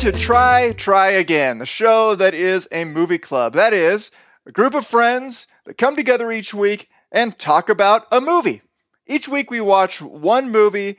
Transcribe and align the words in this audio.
to 0.00 0.12
Try, 0.12 0.72
Try 0.72 1.10
Again, 1.10 1.58
the 1.58 1.66
show 1.66 2.14
that 2.14 2.32
is 2.32 2.66
a 2.72 2.86
movie 2.86 3.18
club. 3.18 3.52
That 3.52 3.74
is, 3.74 4.10
a 4.46 4.50
group 4.50 4.72
of 4.72 4.86
friends 4.86 5.46
that 5.66 5.76
come 5.76 5.94
together 5.94 6.32
each 6.32 6.54
week 6.54 6.88
and 7.12 7.38
talk 7.38 7.68
about 7.68 8.06
a 8.10 8.18
movie. 8.18 8.62
Each 9.06 9.28
week 9.28 9.50
we 9.50 9.60
watch 9.60 10.00
one 10.00 10.50
movie 10.50 10.96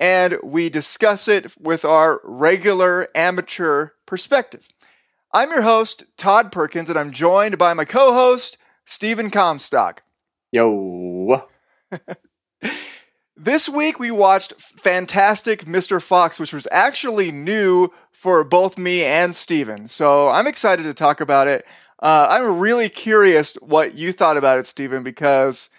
and 0.00 0.36
we 0.42 0.68
discuss 0.68 1.28
it 1.28 1.56
with 1.60 1.84
our 1.84 2.20
regular 2.24 3.06
amateur 3.14 3.90
perspective. 4.04 4.66
I'm 5.32 5.50
your 5.50 5.62
host, 5.62 6.02
Todd 6.16 6.50
Perkins, 6.50 6.90
and 6.90 6.98
I'm 6.98 7.12
joined 7.12 7.56
by 7.56 7.72
my 7.72 7.84
co 7.84 8.12
host, 8.12 8.56
Stephen 8.84 9.30
Comstock. 9.30 10.02
Yo. 10.50 11.46
This 13.42 13.70
week 13.70 13.98
we 13.98 14.10
watched 14.10 14.52
Fantastic 14.60 15.64
Mr. 15.64 16.02
Fox, 16.02 16.38
which 16.38 16.52
was 16.52 16.68
actually 16.70 17.32
new 17.32 17.88
for 18.12 18.44
both 18.44 18.76
me 18.76 19.02
and 19.02 19.34
Steven. 19.34 19.88
So 19.88 20.28
I'm 20.28 20.46
excited 20.46 20.82
to 20.82 20.92
talk 20.92 21.22
about 21.22 21.48
it. 21.48 21.64
Uh, 22.00 22.26
I'm 22.28 22.58
really 22.58 22.90
curious 22.90 23.54
what 23.62 23.94
you 23.94 24.12
thought 24.12 24.36
about 24.36 24.58
it, 24.58 24.66
Steven, 24.66 25.02
because 25.02 25.70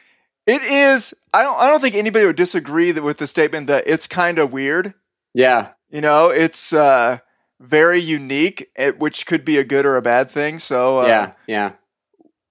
it 0.48 0.64
is. 0.64 1.14
I 1.36 1.44
don't. 1.44 1.56
I 1.60 1.68
don't 1.68 1.82
think 1.82 1.94
anybody 1.94 2.26
would 2.26 2.36
disagree 2.36 2.92
that 2.94 3.04
with 3.04 3.20
the 3.20 3.28
statement 3.28 3.68
that 3.68 3.84
it's 3.86 4.08
kind 4.08 4.40
of 4.40 4.52
weird. 4.52 4.96
Yeah. 5.36 5.74
You 5.92 6.02
know, 6.02 6.30
it's 6.30 6.74
uh, 6.74 7.20
very 7.60 8.00
unique, 8.00 8.72
it, 8.76 9.00
which 9.00 9.28
could 9.28 9.46
be 9.46 9.60
a 9.60 9.64
good 9.64 9.86
or 9.86 9.98
a 9.98 10.02
bad 10.02 10.32
thing. 10.32 10.58
So 10.58 11.02
uh, 11.02 11.06
yeah. 11.06 11.34
Yeah. 11.46 11.72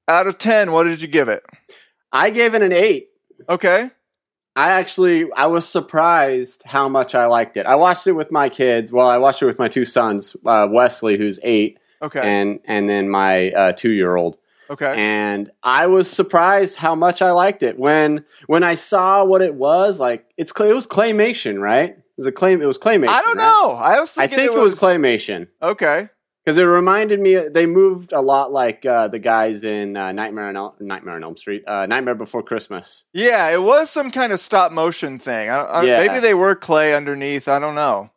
Out 0.07 0.29
of 0.29 0.39
ten, 0.39 0.71
what 0.71 0.85
did 0.85 1.03
you 1.03 1.09
give 1.09 1.29
it? 1.29 1.45
I 2.13 2.31
gave 2.31 2.55
it 2.55 2.63
an 2.63 2.73
eight. 2.73 3.09
Okay. 3.49 3.91
I 4.61 4.71
actually 4.81 5.19
I 5.33 5.47
was 5.47 5.67
surprised 5.69 6.63
how 6.65 6.89
much 6.89 7.15
I 7.15 7.27
liked 7.27 7.57
it. 7.57 7.67
I 7.67 7.77
watched 7.77 8.07
it 8.07 8.13
with 8.13 8.31
my 8.31 8.49
kids. 8.49 8.93
Well, 8.93 9.09
I 9.09 9.19
watched 9.19 9.43
it 9.43 9.47
with 9.47 9.59
my 9.59 9.69
two 9.69 9.85
sons, 9.85 10.37
uh, 10.45 10.69
Wesley, 10.71 11.17
who's 11.19 11.39
eight, 11.43 11.79
Okay. 12.03 12.21
and 12.21 12.61
and 12.65 12.89
then 12.89 13.09
my 13.09 13.51
uh, 13.53 13.73
two 13.73 13.91
year 14.01 14.17
old. 14.17 14.37
okay. 14.71 14.95
And 14.97 15.51
I 15.63 15.87
was 15.87 16.11
surprised 16.11 16.77
how 16.79 16.95
much 16.95 17.23
I 17.23 17.31
liked 17.33 17.63
it 17.63 17.79
when 17.79 18.25
when 18.47 18.63
I 18.63 18.75
saw 18.75 19.25
what 19.25 19.43
it 19.43 19.55
was. 19.55 19.99
Like 19.99 20.27
it's 20.37 20.53
clay, 20.53 20.71
it 20.71 20.75
was 20.75 20.87
claymation, 20.87 21.61
right? 21.61 21.91
It 21.91 22.05
was 22.17 22.27
a 22.27 22.33
claim. 22.33 22.61
It 22.63 22.67
was 22.67 22.79
claymation. 22.79 23.09
I 23.09 23.23
don't 23.23 23.39
right? 23.39 23.45
know. 23.51 23.71
I 23.73 23.99
was 24.01 24.17
I 24.19 24.27
think 24.27 24.53
it 24.53 24.63
was 24.67 24.75
claymation. 24.79 25.49
Okay. 25.63 26.09
Because 26.45 26.59
it 26.59 26.63
reminded 26.65 27.21
me 27.21 27.35
they 27.37 27.67
moved 27.67 28.13
a 28.13 28.21
lot 28.21 28.53
like 28.53 28.87
uh, 28.87 29.09
the 29.09 29.19
guys 29.19 29.65
in 29.65 29.97
uh, 29.97 30.13
Nightmare 30.13 30.49
on 30.49 30.57
El- 30.57 30.77
Nightmare 30.81 31.17
on 31.17 31.25
Elm 31.25 31.37
Street, 31.37 31.63
uh, 31.67 31.87
Nightmare 31.87 32.15
Before 32.15 32.43
Christmas. 32.43 33.05
Yeah, 33.13 33.49
it 33.51 33.63
was 33.63 33.91
some 33.91 34.11
kind 34.11 34.33
of 34.33 34.41
stop 34.41 34.73
motion 34.73 35.19
thing. 35.19 35.51
I, 35.51 35.61
I, 35.61 35.83
Yeah. 35.85 36.07
Maybe 36.07 36.21
they 36.21 36.35
were 36.35 36.55
clay 36.55 36.95
underneath. 36.95 37.49
I 37.49 37.59
don't 37.59 37.75
know. 37.75 38.11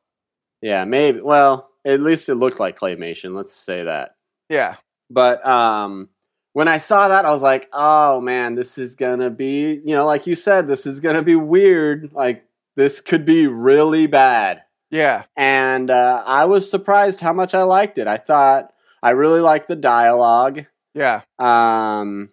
Yeah, 0.61 0.85
maybe. 0.85 1.19
Well, 1.19 1.69
at 1.85 1.99
least 1.99 2.29
it 2.29 2.35
looked 2.35 2.59
like 2.59 2.79
claymation. 2.79 3.35
Let's 3.35 3.53
say 3.53 3.83
that. 3.83 4.15
Yeah. 4.49 4.75
But 5.09 5.45
um, 5.45 6.09
when 6.53 6.67
I 6.67 6.77
saw 6.77 7.09
that, 7.09 7.25
I 7.25 7.31
was 7.31 7.41
like, 7.41 7.67
"Oh 7.73 8.21
man, 8.21 8.55
this 8.55 8.77
is 8.77 8.95
gonna 8.95 9.29
be 9.29 9.81
you 9.83 9.95
know, 9.95 10.05
like 10.05 10.25
you 10.25 10.35
said, 10.35 10.67
this 10.67 10.85
is 10.85 11.01
gonna 11.01 11.21
be 11.23 11.35
weird. 11.35 12.13
Like 12.13 12.45
this 12.75 13.01
could 13.01 13.25
be 13.25 13.47
really 13.47 14.07
bad." 14.07 14.63
Yeah. 14.93 15.23
And 15.35 15.89
uh, 15.89 16.23
I 16.25 16.45
was 16.45 16.69
surprised 16.69 17.19
how 17.19 17.33
much 17.33 17.53
I 17.55 17.63
liked 17.63 17.97
it. 17.97 18.07
I 18.07 18.17
thought 18.17 18.71
I 19.01 19.09
really 19.09 19.41
liked 19.41 19.67
the 19.67 19.75
dialogue. 19.75 20.65
Yeah. 20.93 21.21
um, 21.39 22.29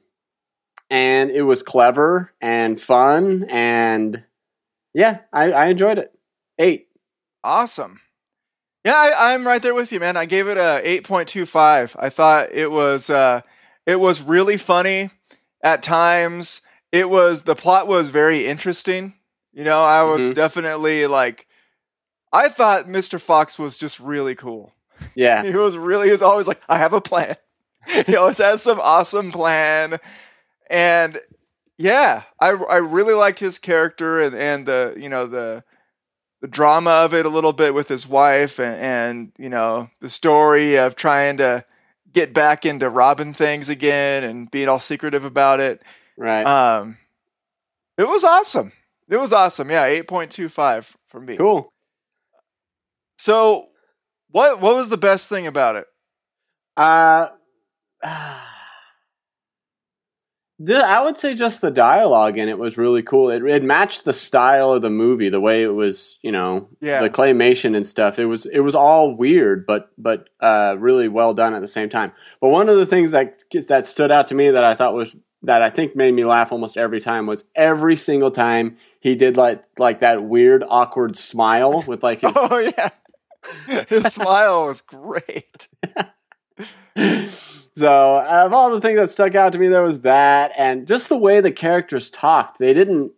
and 0.90 1.30
it 1.30 1.42
was 1.42 1.62
clever 1.62 2.32
and 2.40 2.78
fun 2.80 3.46
and 3.48 4.24
yeah 4.92 5.20
I, 5.32 5.52
I 5.52 5.66
enjoyed 5.68 5.98
it 5.98 6.12
eight 6.58 6.88
Awesome. 7.42 8.00
Yeah, 8.84 8.92
I, 8.94 9.32
I'm 9.34 9.46
right 9.46 9.62
there 9.62 9.74
with 9.74 9.92
you, 9.92 10.00
man. 10.00 10.16
I 10.18 10.26
gave 10.26 10.46
it 10.46 10.58
a 10.58 10.82
8.25. 10.84 11.96
I 11.98 12.10
thought 12.10 12.52
it 12.52 12.70
was 12.70 13.08
uh, 13.08 13.40
it 13.86 13.98
was 13.98 14.20
really 14.20 14.58
funny 14.58 15.08
at 15.62 15.82
times. 15.82 16.60
It 16.92 17.08
was 17.08 17.44
the 17.44 17.54
plot 17.54 17.86
was 17.88 18.10
very 18.10 18.46
interesting. 18.46 19.14
You 19.54 19.64
know, 19.64 19.82
I 19.82 20.02
was 20.02 20.20
Mhm. 20.32 20.34
definitely 20.34 21.06
like, 21.06 21.46
I 22.32 22.48
thought 22.48 22.86
Mr. 22.86 23.20
Fox 23.20 23.58
was 23.58 23.76
just 23.76 24.00
really 24.00 24.34
cool. 24.34 24.72
yeah 25.14 25.42
He 25.44 25.54
was 25.54 25.76
really 25.76 26.06
he 26.06 26.12
was 26.12 26.22
always 26.22 26.48
like, 26.48 26.60
I 26.68 26.78
have 26.78 26.92
a 26.92 27.00
plan. 27.00 27.36
he 28.06 28.16
always 28.16 28.38
has 28.38 28.62
some 28.62 28.80
awesome 28.80 29.32
plan. 29.32 29.98
And 30.68 31.18
yeah, 31.78 32.24
I 32.38 32.50
I 32.50 32.76
really 32.76 33.14
liked 33.14 33.40
his 33.40 33.58
character 33.58 34.20
and, 34.20 34.36
and 34.36 34.66
the 34.66 34.94
you 34.96 35.08
know 35.08 35.26
the 35.26 35.64
the 36.40 36.48
drama 36.48 36.90
of 36.90 37.14
it 37.14 37.26
a 37.26 37.30
little 37.30 37.52
bit 37.52 37.74
with 37.74 37.88
his 37.88 38.06
wife 38.06 38.58
and, 38.58 38.80
and 38.80 39.32
you 39.38 39.48
know 39.48 39.90
the 40.00 40.10
story 40.10 40.76
of 40.78 40.94
trying 40.94 41.38
to 41.38 41.64
get 42.12 42.32
back 42.34 42.66
into 42.66 42.88
robbing 42.88 43.32
things 43.32 43.68
again 43.68 44.24
and 44.24 44.50
being 44.50 44.68
all 44.68 44.80
secretive 44.80 45.24
about 45.24 45.60
it. 45.60 45.82
right 46.16 46.44
Um, 46.46 46.98
it 47.96 48.08
was 48.08 48.24
awesome. 48.24 48.72
It 49.08 49.16
was 49.16 49.32
awesome. 49.32 49.70
Yeah, 49.70 49.86
eight 49.86 50.06
point 50.06 50.30
two 50.30 50.48
five 50.48 50.96
for 51.06 51.20
me. 51.20 51.36
cool 51.36 51.72
So, 53.22 53.66
what 54.30 54.62
what 54.62 54.74
was 54.76 54.88
the 54.88 54.96
best 54.96 55.28
thing 55.28 55.46
about 55.46 55.76
it? 55.76 55.86
uh 56.76 57.28
I 60.82 61.02
would 61.04 61.18
say 61.18 61.34
just 61.34 61.60
the 61.60 61.70
dialogue 61.70 62.38
in 62.38 62.48
it 62.48 62.58
was 62.58 62.78
really 62.78 63.02
cool. 63.02 63.30
It, 63.30 63.44
it 63.44 63.62
matched 63.62 64.04
the 64.06 64.12
style 64.14 64.72
of 64.72 64.80
the 64.82 64.90
movie, 64.90 65.28
the 65.28 65.40
way 65.40 65.62
it 65.62 65.74
was, 65.74 66.18
you 66.22 66.32
know, 66.32 66.68
Yeah. 66.80 67.02
the 67.02 67.10
claymation 67.10 67.76
and 67.76 67.86
stuff. 67.86 68.18
It 68.18 68.24
was 68.26 68.46
it 68.46 68.60
was 68.60 68.74
all 68.74 69.14
weird, 69.14 69.66
but 69.66 69.90
but 69.98 70.28
uh, 70.40 70.76
really 70.78 71.08
well 71.08 71.34
done 71.34 71.52
at 71.54 71.60
the 71.60 71.68
same 71.68 71.90
time. 71.90 72.12
But 72.40 72.48
one 72.48 72.70
of 72.70 72.76
the 72.76 72.86
things 72.86 73.10
that 73.12 73.42
that 73.68 73.84
stood 73.86 74.10
out 74.10 74.28
to 74.28 74.34
me 74.34 74.50
that 74.50 74.64
I 74.64 74.74
thought 74.74 74.94
was 74.94 75.14
that 75.42 75.60
I 75.60 75.68
think 75.70 75.94
made 75.94 76.14
me 76.14 76.24
laugh 76.24 76.52
almost 76.52 76.76
every 76.78 77.00
time 77.00 77.26
was 77.26 77.44
every 77.54 77.96
single 77.96 78.30
time 78.30 78.76
he 79.00 79.14
did 79.14 79.36
like 79.36 79.62
like 79.78 80.00
that 80.00 80.22
weird 80.24 80.64
awkward 80.68 81.16
smile 81.16 81.82
with 81.86 82.02
like 82.02 82.20
his 82.20 82.32
Oh 82.36 82.58
yeah, 82.58 82.88
his 83.88 84.06
smile 84.12 84.66
was 84.66 84.80
great. 84.82 85.68
so 87.74 88.20
of 88.20 88.52
all 88.52 88.70
the 88.70 88.80
things 88.80 88.98
that 88.98 89.10
stuck 89.10 89.34
out 89.34 89.52
to 89.52 89.58
me 89.58 89.68
there 89.68 89.82
was 89.82 90.00
that 90.02 90.52
and 90.58 90.86
just 90.86 91.08
the 91.08 91.16
way 91.16 91.40
the 91.40 91.52
characters 91.52 92.10
talked. 92.10 92.58
They 92.58 92.72
didn't 92.74 93.12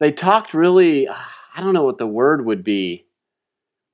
they 0.00 0.10
talked 0.12 0.52
really 0.54 1.08
i 1.08 1.60
don't 1.60 1.74
know 1.74 1.84
what 1.84 1.98
the 1.98 2.06
word 2.06 2.44
would 2.44 2.64
be 2.64 3.06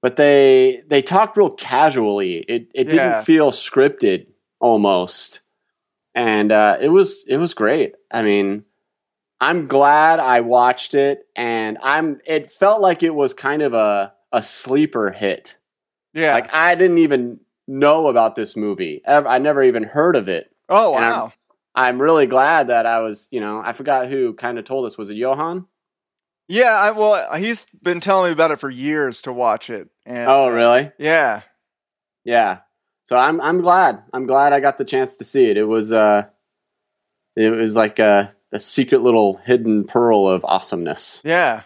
but 0.01 0.17
they 0.17 0.83
they 0.87 1.03
talked 1.03 1.37
real 1.37 1.51
casually. 1.51 2.37
It 2.39 2.71
it 2.75 2.87
Yeah. 2.93 3.09
didn't 3.11 3.25
feel 3.25 3.51
scripted 3.51 4.29
almost. 4.61 5.41
And 6.15 6.51
uh, 6.53 6.79
it 6.81 6.89
was 6.89 7.19
it 7.27 7.37
was 7.37 7.53
great. 7.55 7.95
I 8.11 8.23
mean 8.23 8.65
i'm 9.41 9.69
glad 9.69 10.19
i 10.19 10.41
watched 10.41 10.95
it 10.95 11.29
and 11.37 11.79
i'm 11.81 12.19
it 12.27 12.51
felt 12.51 12.81
like 12.81 13.05
it 13.05 13.15
was 13.15 13.33
kind 13.33 13.63
of 13.63 13.73
a 13.73 14.13
a 14.33 14.43
sleeper 14.43 15.13
hit 15.13 15.55
Yeah. 16.15 16.35
like 16.35 16.53
I 16.53 16.75
didn't 16.75 16.99
even 16.99 17.41
know 17.67 18.07
about 18.09 18.35
this 18.35 18.57
movie. 18.57 19.03
I 19.07 19.39
never 19.39 19.63
even 19.63 19.83
heard 19.85 20.17
of 20.17 20.29
it. 20.29 20.51
oh 20.69 20.95
and 20.97 21.05
I'm- 21.05 21.13
wow. 21.15 21.33
I'm 21.75 22.03
really 22.03 22.27
glad 22.27 22.69
that 22.69 22.87
I 22.87 22.99
was, 23.01 23.29
you 23.31 23.41
know, 23.41 23.63
I 23.65 23.73
forgot 23.73 24.09
who 24.09 24.33
kind 24.35 24.59
of 24.59 24.65
told 24.65 24.85
us. 24.87 24.99
Was 24.99 25.11
it 25.11 25.15
Johan? 25.17 25.67
Yeah. 26.49 26.73
I, 26.77 26.91
well, 26.91 27.35
he's 27.37 27.67
been 27.67 28.01
telling 28.01 28.31
me 28.31 28.33
about 28.33 28.51
it 28.51 28.59
for 28.59 28.69
years 28.69 29.23
to 29.23 29.33
watch 29.33 29.71
it. 29.71 29.89
And, 30.05 30.29
Oh, 30.29 30.49
really? 30.49 30.91
Yeah. 30.99 31.43
Yeah. 32.25 32.61
So 33.05 33.17
I'm 33.17 33.41
I'm 33.41 33.61
glad. 33.61 34.03
I'm 34.13 34.27
glad 34.27 34.53
I 34.53 34.59
got 34.61 34.77
the 34.77 34.85
chance 34.85 35.15
to 35.17 35.25
see 35.25 35.51
it. 35.51 35.57
It 35.57 35.65
was 35.65 35.93
uh 35.93 36.27
it 37.37 37.51
was 37.51 37.77
like 37.77 38.01
a, 38.01 38.35
a 38.51 38.59
secret 38.59 39.03
little 39.03 39.37
hidden 39.37 39.85
pearl 39.85 40.27
of 40.29 40.45
awesomeness. 40.45 41.23
Yeah. 41.25 41.63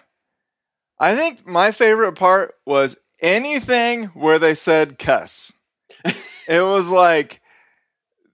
I 0.98 1.16
think 1.16 1.46
my 1.46 1.70
favorite 1.70 2.12
part 2.16 2.54
was 2.66 2.98
anything 3.22 4.06
where 4.08 4.38
they 4.38 4.54
said 4.54 4.98
cuss. 4.98 5.52
it 6.04 6.62
was 6.62 6.90
like 6.90 7.40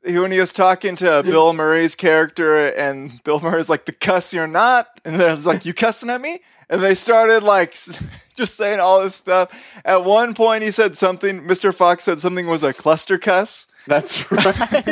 when 0.02 0.32
he 0.32 0.40
was 0.40 0.52
talking 0.52 0.96
to 0.96 1.23
Bill 1.23 1.52
Murray's 1.52 1.94
character, 1.94 2.69
and 2.69 3.23
Bill 3.25 3.40
Murray's 3.40 3.69
like, 3.69 3.85
"The 3.85 3.93
cuss 3.93 4.32
you're 4.32 4.46
not," 4.46 5.00
and 5.05 5.20
then 5.20 5.37
it's 5.37 5.46
like, 5.46 5.64
"You 5.64 5.75
cussing 5.75 6.11
at 6.11 6.20
me?" 6.20 6.40
And 6.70 6.82
they 6.82 6.94
started 6.94 7.43
like 7.43 7.76
just 8.37 8.56
saying 8.56 8.81
all 8.81 9.02
this 9.02 9.14
stuff. 9.14 9.52
At 9.85 10.05
one 10.05 10.35
point, 10.35 10.62
he 10.62 10.70
said 10.70 10.96
something. 10.96 11.43
Mr. 11.43 11.75
Fox 11.75 12.05
said 12.05 12.19
something 12.19 12.46
was 12.46 12.62
a 12.62 12.73
cluster 12.73 13.19
cuss. 13.19 13.67
That's 13.87 14.31
right. 14.32 14.87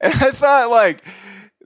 And 0.00 0.12
I 0.12 0.30
thought 0.32 0.70
like 0.70 1.02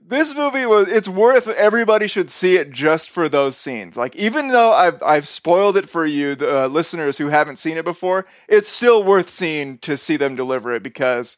this 0.09 0.35
movie 0.35 0.65
was 0.65 0.89
it's 0.89 1.07
worth 1.07 1.47
everybody 1.47 2.07
should 2.07 2.29
see 2.31 2.55
it 2.57 2.71
just 2.71 3.09
for 3.09 3.29
those 3.29 3.55
scenes. 3.55 3.95
Like 3.95 4.15
even 4.15 4.49
though 4.49 4.71
I've 4.73 5.01
I've 5.03 5.27
spoiled 5.27 5.77
it 5.77 5.87
for 5.87 6.05
you, 6.05 6.35
the 6.35 6.65
uh, 6.65 6.67
listeners 6.67 7.19
who 7.19 7.27
haven't 7.27 7.57
seen 7.57 7.77
it 7.77 7.85
before, 7.85 8.25
it's 8.47 8.67
still 8.67 9.03
worth 9.03 9.29
seeing 9.29 9.77
to 9.79 9.95
see 9.95 10.17
them 10.17 10.35
deliver 10.35 10.73
it 10.73 10.83
because 10.83 11.37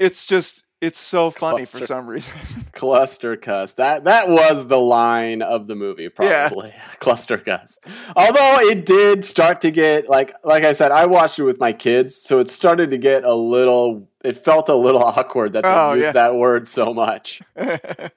it's 0.00 0.26
just 0.26 0.64
it's 0.80 0.98
so 0.98 1.30
funny 1.30 1.64
for 1.64 1.80
some 1.80 2.06
reason. 2.06 2.34
Cluster 2.72 3.36
cuss. 3.36 3.72
That 3.74 4.04
that 4.04 4.28
was 4.28 4.66
the 4.66 4.78
line 4.78 5.40
of 5.42 5.66
the 5.66 5.74
movie, 5.74 6.10
Yeah. 6.20 6.48
probably. 6.48 6.74
Cluster 6.98 7.38
cuss. 7.38 7.78
Although 8.14 8.58
it 8.60 8.84
did 8.84 9.24
start 9.24 9.60
to 9.62 9.70
get 9.70 10.08
like 10.08 10.32
like 10.44 10.64
I 10.64 10.72
said, 10.74 10.90
I 10.92 11.06
watched 11.06 11.38
it 11.38 11.44
with 11.44 11.58
my 11.58 11.72
kids, 11.72 12.14
so 12.16 12.38
it 12.38 12.48
started 12.48 12.90
to 12.90 12.98
get 12.98 13.24
a 13.24 13.34
little. 13.34 14.10
It 14.24 14.36
felt 14.36 14.68
a 14.68 14.74
little 14.76 15.02
awkward 15.04 15.52
that 15.54 15.62
they 15.62 15.68
Oh, 15.68 15.92
used 15.94 16.02
yeah. 16.04 16.12
that 16.12 16.34
word 16.34 16.66
so 16.68 16.92
much. 16.92 17.40
yeah, 17.56 18.08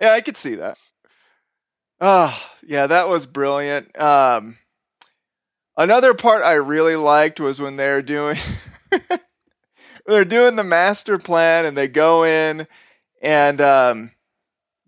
I 0.00 0.20
could 0.20 0.36
see 0.36 0.54
that. 0.56 0.78
Oh, 2.00 2.38
yeah, 2.66 2.86
that 2.86 3.08
was 3.08 3.24
brilliant. 3.24 3.98
Um, 3.98 4.58
another 5.78 6.12
part 6.14 6.42
I 6.42 6.52
really 6.54 6.94
liked 6.96 7.40
was 7.40 7.58
when 7.60 7.76
they're 7.76 8.02
doing 8.02 8.36
they're 10.06 10.24
doing 10.24 10.56
the 10.56 10.64
master 10.64 11.18
plan 11.18 11.66
and 11.66 11.76
they 11.76 11.88
go 11.88 12.24
in 12.24 12.66
and 13.22 13.60
um, 13.60 14.12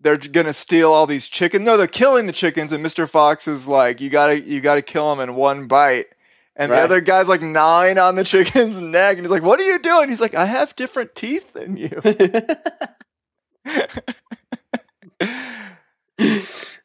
they're 0.01 0.17
gonna 0.17 0.53
steal 0.53 0.93
all 0.93 1.07
these 1.07 1.29
chickens. 1.29 1.65
No, 1.65 1.77
they're 1.77 1.87
killing 1.87 2.27
the 2.27 2.33
chickens, 2.33 2.73
and 2.73 2.85
Mr. 2.85 3.09
Fox 3.09 3.49
is 3.49 3.67
like, 3.67 4.01
"You 4.01 4.11
gotta, 4.11 4.41
you 4.41 4.61
gotta 4.61 4.83
kill 4.83 5.15
them 5.15 5.27
in 5.27 5.35
one 5.35 5.67
bite." 5.67 6.07
And 6.55 6.73
the 6.73 6.79
other 6.79 7.01
guy's 7.01 7.29
like 7.29 7.43
gnawing 7.43 7.99
on 7.99 8.17
the 8.17 8.25
chicken's 8.33 8.81
neck, 8.81 9.17
and 9.17 9.25
he's 9.25 9.31
like, 9.31 9.43
"What 9.43 9.61
are 9.61 9.67
you 9.67 9.79
doing?" 9.79 10.09
He's 10.09 10.21
like, 10.21 10.35
"I 10.35 10.47
have 10.47 10.77
different 10.77 11.15
teeth 11.15 11.53
than 11.53 11.77
you." 11.77 11.91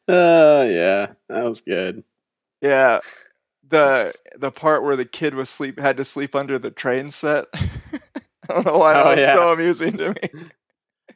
Oh 0.06 0.64
yeah, 0.64 1.12
that 1.28 1.44
was 1.44 1.62
good. 1.62 2.04
Yeah, 2.60 3.00
the 3.66 4.12
the 4.36 4.50
part 4.50 4.82
where 4.82 4.96
the 4.96 5.06
kid 5.06 5.34
was 5.34 5.48
sleep 5.48 5.78
had 5.78 5.96
to 5.96 6.04
sleep 6.04 6.34
under 6.34 6.58
the 6.58 6.70
train 6.70 7.10
set. 7.10 7.46
I 8.50 8.54
don't 8.54 8.66
know 8.66 8.78
why 8.78 8.94
that 8.94 9.06
Oh, 9.06 9.10
was 9.10 9.18
yeah. 9.18 9.32
so 9.34 9.52
amusing 9.52 9.96
to 9.98 10.10
me. 10.10 10.40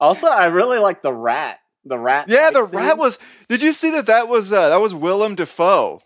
Also, 0.01 0.29
I 0.29 0.47
really 0.47 0.79
like 0.79 1.03
the 1.03 1.13
rat. 1.13 1.59
The 1.85 1.99
rat. 1.99 2.29
Yeah, 2.29 2.51
the 2.53 2.69
scene. 2.69 2.79
rat 2.79 2.99
was. 2.99 3.19
Did 3.49 3.63
you 3.63 3.73
see 3.73 3.91
that? 3.93 4.07
That 4.07 4.29
was 4.29 4.53
uh, 4.53 4.69
that 4.69 4.81
was 4.81 4.95
Willem 4.95 5.35
Dafoe. 5.35 6.01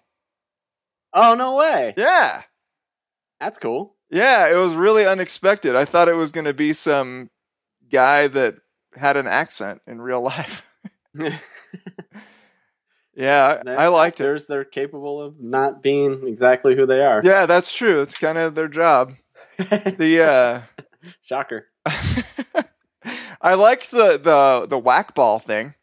Oh 1.13 1.35
no 1.35 1.57
way! 1.57 1.93
Yeah, 1.99 2.43
That's 3.39 3.59
cool. 3.59 3.97
yeah. 4.09 4.51
It 4.51 4.57
was 4.57 4.73
really 4.73 5.05
unexpected. 5.05 5.77
I 5.77 5.85
thought 5.85 6.09
it 6.09 6.15
was 6.15 6.33
going 6.33 6.47
to 6.47 6.55
be 6.55 6.73
some 6.73 7.29
guy 7.91 8.29
that 8.29 8.55
had 8.97 9.19
an 9.19 9.27
accent 9.27 9.83
in 9.87 10.01
real 10.01 10.23
life. 10.23 10.67
yeah, 13.15 13.63
I, 13.67 13.71
I 13.75 13.89
liked 13.89 14.21
it. 14.21 14.43
They're 14.49 14.65
capable 14.65 15.21
of 15.21 15.39
not 15.41 15.83
being 15.83 16.27
exactly 16.27 16.75
who 16.77 16.87
they 16.87 17.05
are. 17.05 17.21
Yeah, 17.23 17.45
that's 17.47 17.75
true. 17.75 18.01
It's 18.01 18.17
kind 18.17 18.39
of 18.39 18.55
their 18.55 18.69
job. 18.69 19.15
The 19.59 20.23
uh, 20.25 20.61
Shocker. 21.23 21.67
I 23.41 23.55
liked 23.55 23.91
the 23.91 24.19
the 24.19 24.67
the 24.69 24.79
whack 24.79 25.15
ball 25.15 25.39
thing. 25.39 25.75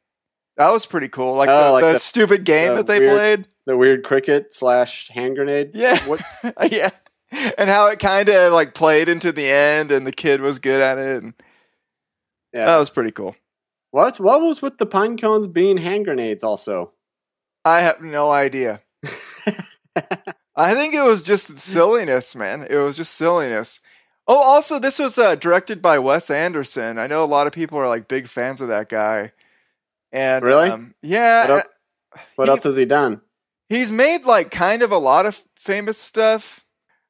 That 0.58 0.72
was 0.72 0.86
pretty 0.86 1.10
cool. 1.10 1.36
Like 1.36 1.50
Oh, 1.50 1.66
the, 1.66 1.72
like 1.72 1.84
the 1.86 1.92
the- 1.94 2.00
stupid 2.00 2.44
game 2.46 2.70
the 2.70 2.76
that 2.78 2.88
they 2.88 3.00
weird- 3.00 3.18
played. 3.18 3.46
The 3.66 3.78
weird 3.78 4.04
cricket 4.04 4.52
slash 4.52 5.10
hand 5.10 5.36
grenade. 5.36 5.72
Yeah. 5.76 6.00
What? 6.08 6.22
yeah. 6.72 6.90
And 7.58 7.70
how 7.70 7.86
it 7.88 8.00
kind 8.00 8.28
of 8.28 8.52
like 8.52 8.74
played 8.74 9.08
into 9.08 9.32
the 9.32 9.48
end 9.48 9.92
and 9.92 10.08
the 10.08 10.12
kid 10.12 10.42
was 10.42 10.58
good 10.58 10.82
at 10.82 10.98
it 10.98 11.22
and 11.22 11.34
Yeah. 12.52 12.66
that 12.66 12.78
was 12.78 12.90
pretty 12.90 13.12
cool. 13.12 13.36
what? 13.92 14.20
What 14.20 14.42
was 14.42 14.62
with 14.64 14.78
the 14.80 14.88
pine 14.88 15.18
cones 15.18 15.46
being 15.46 15.78
hand 15.78 16.06
grenades? 16.06 16.44
Also. 16.44 16.94
I 17.64 17.82
have 17.82 18.02
no 18.02 18.32
idea. 18.32 18.82
I 20.56 20.74
think 20.74 20.94
it 20.96 21.04
was 21.04 21.22
just 21.22 21.60
silliness, 21.60 22.36
man. 22.36 22.66
It 22.70 22.78
was 22.78 22.98
just 22.98 23.14
silliness. 23.14 23.82
Oh, 24.32 24.38
also, 24.38 24.78
this 24.78 25.00
was 25.00 25.18
uh, 25.18 25.34
directed 25.36 25.82
by 25.82 25.98
Wes 25.98 26.30
Anderson. 26.30 27.00
I 27.00 27.08
know 27.08 27.24
a 27.24 27.26
lot 27.26 27.48
of 27.48 27.54
people 27.54 27.80
are 27.80 27.88
like 27.88 28.08
big 28.08 28.28
fans 28.28 28.62
of 28.62 28.68
that 28.68 28.88
guy. 28.88 29.32
And 30.12 30.46
Really? 30.46 30.70
um, 30.70 30.94
yeah, 31.02 31.42
What 31.42 31.50
else- 31.50 31.68
What 32.36 32.46
He- 32.48 32.52
else 32.52 32.64
has 32.64 32.76
he 32.76 32.86
done? 32.86 33.22
He's 33.70 33.92
made 33.92 34.26
like 34.26 34.52
kind 34.52 34.82
of 34.84 34.92
a 34.92 34.98
lot 35.00 35.26
of 35.26 35.44
famous 35.56 35.98
stuff. 35.98 36.64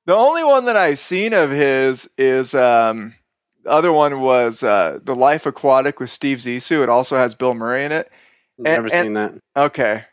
The 0.05 0.15
only 0.15 0.43
one 0.45 0.63
that 0.65 0.75
I've 0.77 0.97
seen 0.99 1.33
of 1.33 1.51
his 1.51 2.09
is 2.17 2.55
um 2.55 3.15
the 3.63 3.69
other 3.69 3.91
one 3.93 4.19
was 4.21 4.63
uh 4.63 4.99
The 5.03 5.15
Life 5.15 5.45
Aquatic 5.45 5.99
with 5.99 6.09
Steve 6.09 6.37
Zissou. 6.39 6.81
It 6.83 6.89
also 6.89 7.17
has 7.17 7.35
Bill 7.35 7.53
Murray 7.53 7.83
in 7.85 7.91
it. 7.91 8.09
Never 8.57 8.87
and- 8.91 9.05
seen 9.05 9.13
that. 9.15 9.33
Okay. 9.57 10.05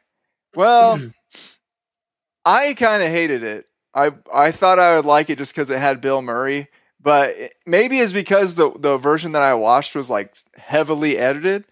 Well, 0.55 1.01
I 2.45 2.75
kind 2.75 3.03
of 3.03 3.09
hated 3.11 3.43
it. 3.43 3.67
I 3.95 4.13
I 4.33 4.51
thought 4.51 4.79
I 4.79 4.97
would 4.97 5.07
like 5.07 5.31
it 5.31 5.39
just 5.39 5.55
cuz 5.55 5.71
it 5.71 5.79
had 5.79 6.01
Bill 6.01 6.23
Murray, 6.23 6.69
but 7.07 7.37
maybe 7.65 8.01
it's 8.01 8.11
because 8.11 8.57
the 8.57 8.73
the 8.77 8.97
version 8.97 9.31
that 9.33 9.43
I 9.43 9.55
watched 9.55 9.95
was 9.95 10.11
like 10.11 10.35
heavily 10.57 11.17
edited. 11.17 11.65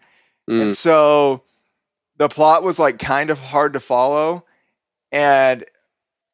Mm. 0.48 0.62
And 0.62 0.74
so 0.76 1.42
the 2.18 2.28
plot 2.28 2.62
was 2.62 2.78
like 2.78 3.00
kind 3.00 3.30
of 3.30 3.40
hard 3.40 3.72
to 3.72 3.80
follow 3.80 4.44
and 5.10 5.64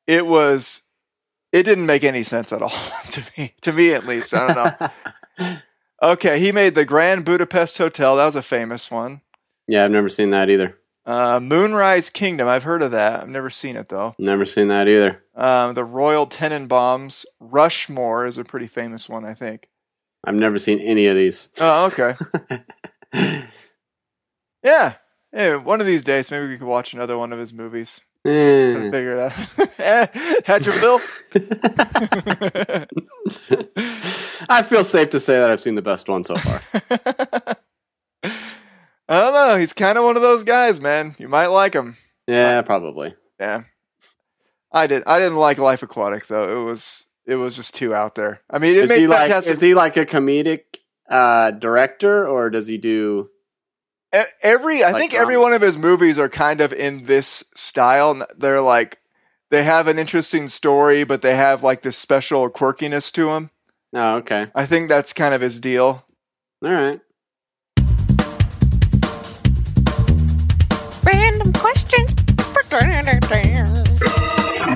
it 0.06 0.26
was 0.26 0.82
it 1.52 1.62
didn't 1.62 1.86
make 1.86 2.04
any 2.04 2.22
sense 2.22 2.52
at 2.52 2.60
all 2.60 2.68
to 3.10 3.24
me 3.38 3.54
to 3.62 3.72
me 3.72 3.94
at 3.94 4.06
least 4.06 4.34
i 4.34 4.52
don't 4.52 4.80
know 5.38 5.56
okay 6.02 6.40
he 6.40 6.50
made 6.50 6.74
the 6.74 6.84
grand 6.84 7.24
budapest 7.24 7.78
hotel 7.78 8.16
that 8.16 8.24
was 8.24 8.36
a 8.36 8.42
famous 8.42 8.90
one 8.90 9.22
yeah, 9.70 9.84
I've 9.84 9.92
never 9.92 10.08
seen 10.08 10.30
that 10.30 10.50
either. 10.50 10.76
Uh, 11.06 11.40
moonrise 11.40 12.10
kingdom. 12.10 12.46
I've 12.48 12.64
heard 12.64 12.82
of 12.82 12.90
that. 12.92 13.22
I've 13.22 13.28
never 13.28 13.50
seen 13.50 13.76
it 13.76 13.88
though. 13.88 14.14
Never 14.18 14.44
seen 14.44 14.68
that 14.68 14.86
either. 14.88 15.22
um, 15.34 15.74
the 15.74 15.84
royal 15.84 16.26
tenenbaums 16.26 17.24
rushmore 17.40 18.26
is 18.26 18.38
a 18.38 18.44
pretty 18.44 18.66
famous 18.66 19.08
one 19.08 19.24
i 19.24 19.34
think. 19.34 19.68
I've 20.24 20.34
never 20.34 20.58
seen 20.58 20.78
any 20.80 21.06
of 21.06 21.16
these. 21.16 21.48
oh 21.60 21.86
okay. 21.86 22.14
Yeah. 24.62 24.94
Yeah 25.32 25.56
one 25.56 25.80
of 25.80 25.86
these 25.86 26.02
days 26.04 26.30
maybe 26.30 26.46
we 26.48 26.58
could 26.58 26.66
watch 26.66 26.92
another 26.92 27.16
one 27.16 27.32
of 27.32 27.38
his 27.38 27.52
movies. 27.52 28.00
Eh. 28.26 28.90
figure 28.90 29.16
it 29.16 29.20
out. 29.20 29.32
Had 30.44 30.66
your 30.66 30.78
bill? 30.78 31.00
I 34.48 34.62
feel 34.62 34.84
safe 34.84 35.10
to 35.10 35.20
say 35.20 35.38
that 35.38 35.50
I've 35.50 35.60
seen 35.60 35.74
the 35.74 35.82
best 35.82 36.08
one 36.08 36.24
so 36.24 36.34
far. 36.36 36.60
I 39.10 39.20
don't 39.20 39.34
know. 39.34 39.58
He's 39.58 39.72
kind 39.72 39.98
of 39.98 40.04
one 40.04 40.14
of 40.14 40.22
those 40.22 40.44
guys, 40.44 40.80
man. 40.80 41.16
You 41.18 41.28
might 41.28 41.48
like 41.48 41.74
him. 41.74 41.96
Yeah, 42.28 42.62
probably. 42.62 43.16
Yeah. 43.40 43.64
I 44.72 44.86
did. 44.86 45.02
I 45.04 45.18
didn't 45.18 45.38
like 45.38 45.58
Life 45.58 45.82
Aquatic 45.82 46.28
though. 46.28 46.62
It 46.62 46.64
was 46.64 47.06
it 47.26 47.34
was 47.34 47.56
just 47.56 47.74
too 47.74 47.92
out 47.92 48.14
there. 48.14 48.40
I 48.48 48.60
mean, 48.60 48.76
it 48.76 48.84
Is 48.84 48.88
made 48.88 49.00
he 49.00 49.06
like 49.08 49.30
is 49.30 49.60
he 49.60 49.74
like 49.74 49.96
a 49.96 50.06
comedic 50.06 50.60
uh, 51.08 51.50
director 51.50 52.26
or 52.26 52.50
does 52.50 52.68
he 52.68 52.78
do? 52.78 53.30
every 54.42 54.82
I 54.82 54.90
like 54.90 55.00
think 55.00 55.14
every 55.14 55.36
one 55.36 55.52
of 55.52 55.62
his 55.62 55.78
movies 55.78 56.18
are 56.18 56.28
kind 56.28 56.60
of 56.60 56.72
in 56.72 57.04
this 57.04 57.44
style. 57.54 58.24
They're 58.36 58.60
like 58.60 59.00
they 59.50 59.64
have 59.64 59.88
an 59.88 59.98
interesting 59.98 60.46
story, 60.46 61.02
but 61.02 61.22
they 61.22 61.34
have 61.34 61.64
like 61.64 61.82
this 61.82 61.96
special 61.96 62.48
quirkiness 62.48 63.12
to 63.12 63.26
them. 63.26 63.50
Oh, 63.92 64.16
okay. 64.18 64.48
I 64.54 64.66
think 64.66 64.88
that's 64.88 65.12
kind 65.12 65.34
of 65.34 65.40
his 65.40 65.60
deal. 65.60 66.04
All 66.62 66.70
right. 66.70 67.00
Random 71.12 71.52
questions. 71.54 72.14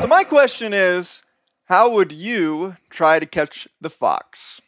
So 0.01 0.09
my 0.09 0.25
question 0.25 0.75
is, 0.75 1.23
how 1.67 1.91
would 1.91 2.11
you 2.11 2.77
try 2.91 3.21
to 3.21 3.27
catch 3.27 3.69
the 3.81 3.89
fox? 3.89 4.61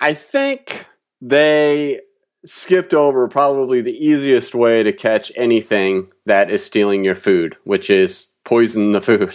I 0.00 0.14
think 0.14 0.86
they 1.20 2.02
skipped 2.44 2.94
over 2.94 3.26
probably 3.26 3.80
the 3.80 3.96
easiest 3.96 4.54
way 4.54 4.84
to 4.84 4.92
catch 4.92 5.32
anything 5.34 6.12
that 6.24 6.50
is 6.50 6.64
stealing 6.64 7.04
your 7.04 7.16
food, 7.16 7.56
which 7.64 7.90
is 7.90 8.28
poison 8.44 8.92
the 8.92 9.00
food. 9.00 9.34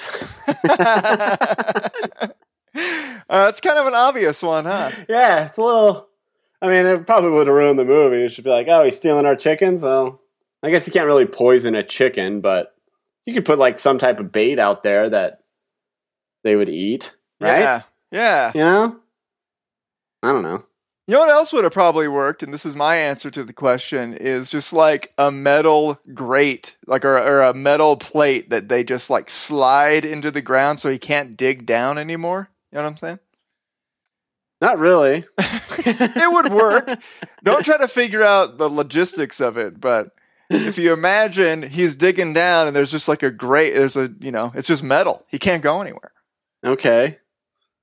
uh, 3.30 3.50
it's 3.50 3.60
kind 3.60 3.78
of 3.78 3.88
an 3.88 3.94
obvious 3.94 4.42
one, 4.42 4.63
huh? 4.63 4.92
yeah, 5.10 5.48
it's 5.48 5.58
a 5.58 5.62
little. 5.62 6.08
I 6.62 6.70
mean, 6.70 6.86
it 6.86 7.06
probably 7.06 7.32
would 7.32 7.48
have 7.48 7.56
ruined 7.56 7.78
the 7.78 7.84
movie. 7.86 8.24
It 8.24 8.32
should 8.32 8.46
be 8.46 8.51
like, 8.51 8.68
oh, 8.70 8.84
he's 8.84 8.96
stealing 8.96 9.25
our 9.25 9.36
chickens. 9.36 9.84
Well, 9.84 10.21
I 10.63 10.70
guess 10.70 10.88
you 10.88 10.94
can't 10.94 11.06
really 11.06 11.25
poison 11.25 11.75
a 11.75 11.84
chicken, 11.84 12.41
but 12.41 12.75
you 13.25 13.34
could 13.34 13.46
put 13.46 13.60
like 13.60 13.80
some 13.80 13.98
type 13.98 14.20
of 14.20 14.32
bait 14.32 14.60
out 14.60 14.84
there 14.84 15.10
that 15.10 15.39
they 16.44 16.56
would 16.56 16.70
eat, 16.70 17.15
right? 17.39 17.60
Yeah. 17.60 17.82
Yeah. 18.12 18.51
You 18.53 18.62
know? 18.62 19.00
I 20.24 20.32
don't 20.32 20.44
know. 20.44 20.63
You 21.08 21.15
know 21.15 21.22
what 21.22 21.30
else 21.30 21.51
would 21.51 21.63
have 21.63 21.74
probably 21.74 22.08
worked, 22.08 22.44
and 22.44 22.53
this 22.53 22.65
is 22.65 22.75
my 22.75 22.96
answer 22.96 23.32
to 23.32 23.44
the 23.44 23.53
question, 23.53 24.13
is 24.13 24.51
just 24.51 24.72
like 24.72 25.13
a 25.18 25.32
metal 25.32 26.00
grate, 26.13 26.77
like 26.86 27.03
or, 27.03 27.18
or 27.18 27.41
a 27.41 27.53
metal 27.53 27.98
plate 27.98 28.50
that 28.50 28.70
they 28.70 28.84
just 28.84 29.10
like 29.10 29.30
slide 29.30 30.06
into 30.06 30.30
the 30.30 30.44
ground 30.44 30.80
so 30.80 30.89
he 30.89 31.00
can't 31.00 31.36
dig 31.36 31.65
down 31.65 31.98
anymore. 31.98 32.50
You 32.72 32.77
know 32.77 32.84
what 32.84 32.89
I'm 32.91 32.98
saying? 32.98 33.20
Not 34.62 34.77
really. 34.77 35.25
it 35.39 36.34
would 36.34 36.53
work. 36.53 36.88
Don't 37.44 37.65
try 37.65 37.77
to 37.77 37.88
figure 37.88 38.24
out 38.24 38.60
the 38.60 38.70
logistics 38.70 39.41
of 39.41 39.58
it, 39.58 39.82
but 39.82 40.12
if 40.51 40.77
you 40.77 40.93
imagine 40.93 41.63
he's 41.63 41.96
digging 41.96 42.34
down 42.34 42.67
and 42.67 42.75
there's 42.75 42.91
just 42.91 43.08
like 43.08 43.24
a 43.24 43.31
great 43.31 43.74
there's 43.74 43.98
a 43.98 44.10
you 44.20 44.31
know, 44.31 44.51
it's 44.55 44.67
just 44.67 44.84
metal. 44.84 45.25
He 45.29 45.39
can't 45.39 45.63
go 45.63 45.81
anywhere. 45.81 46.12
Okay. 46.63 47.17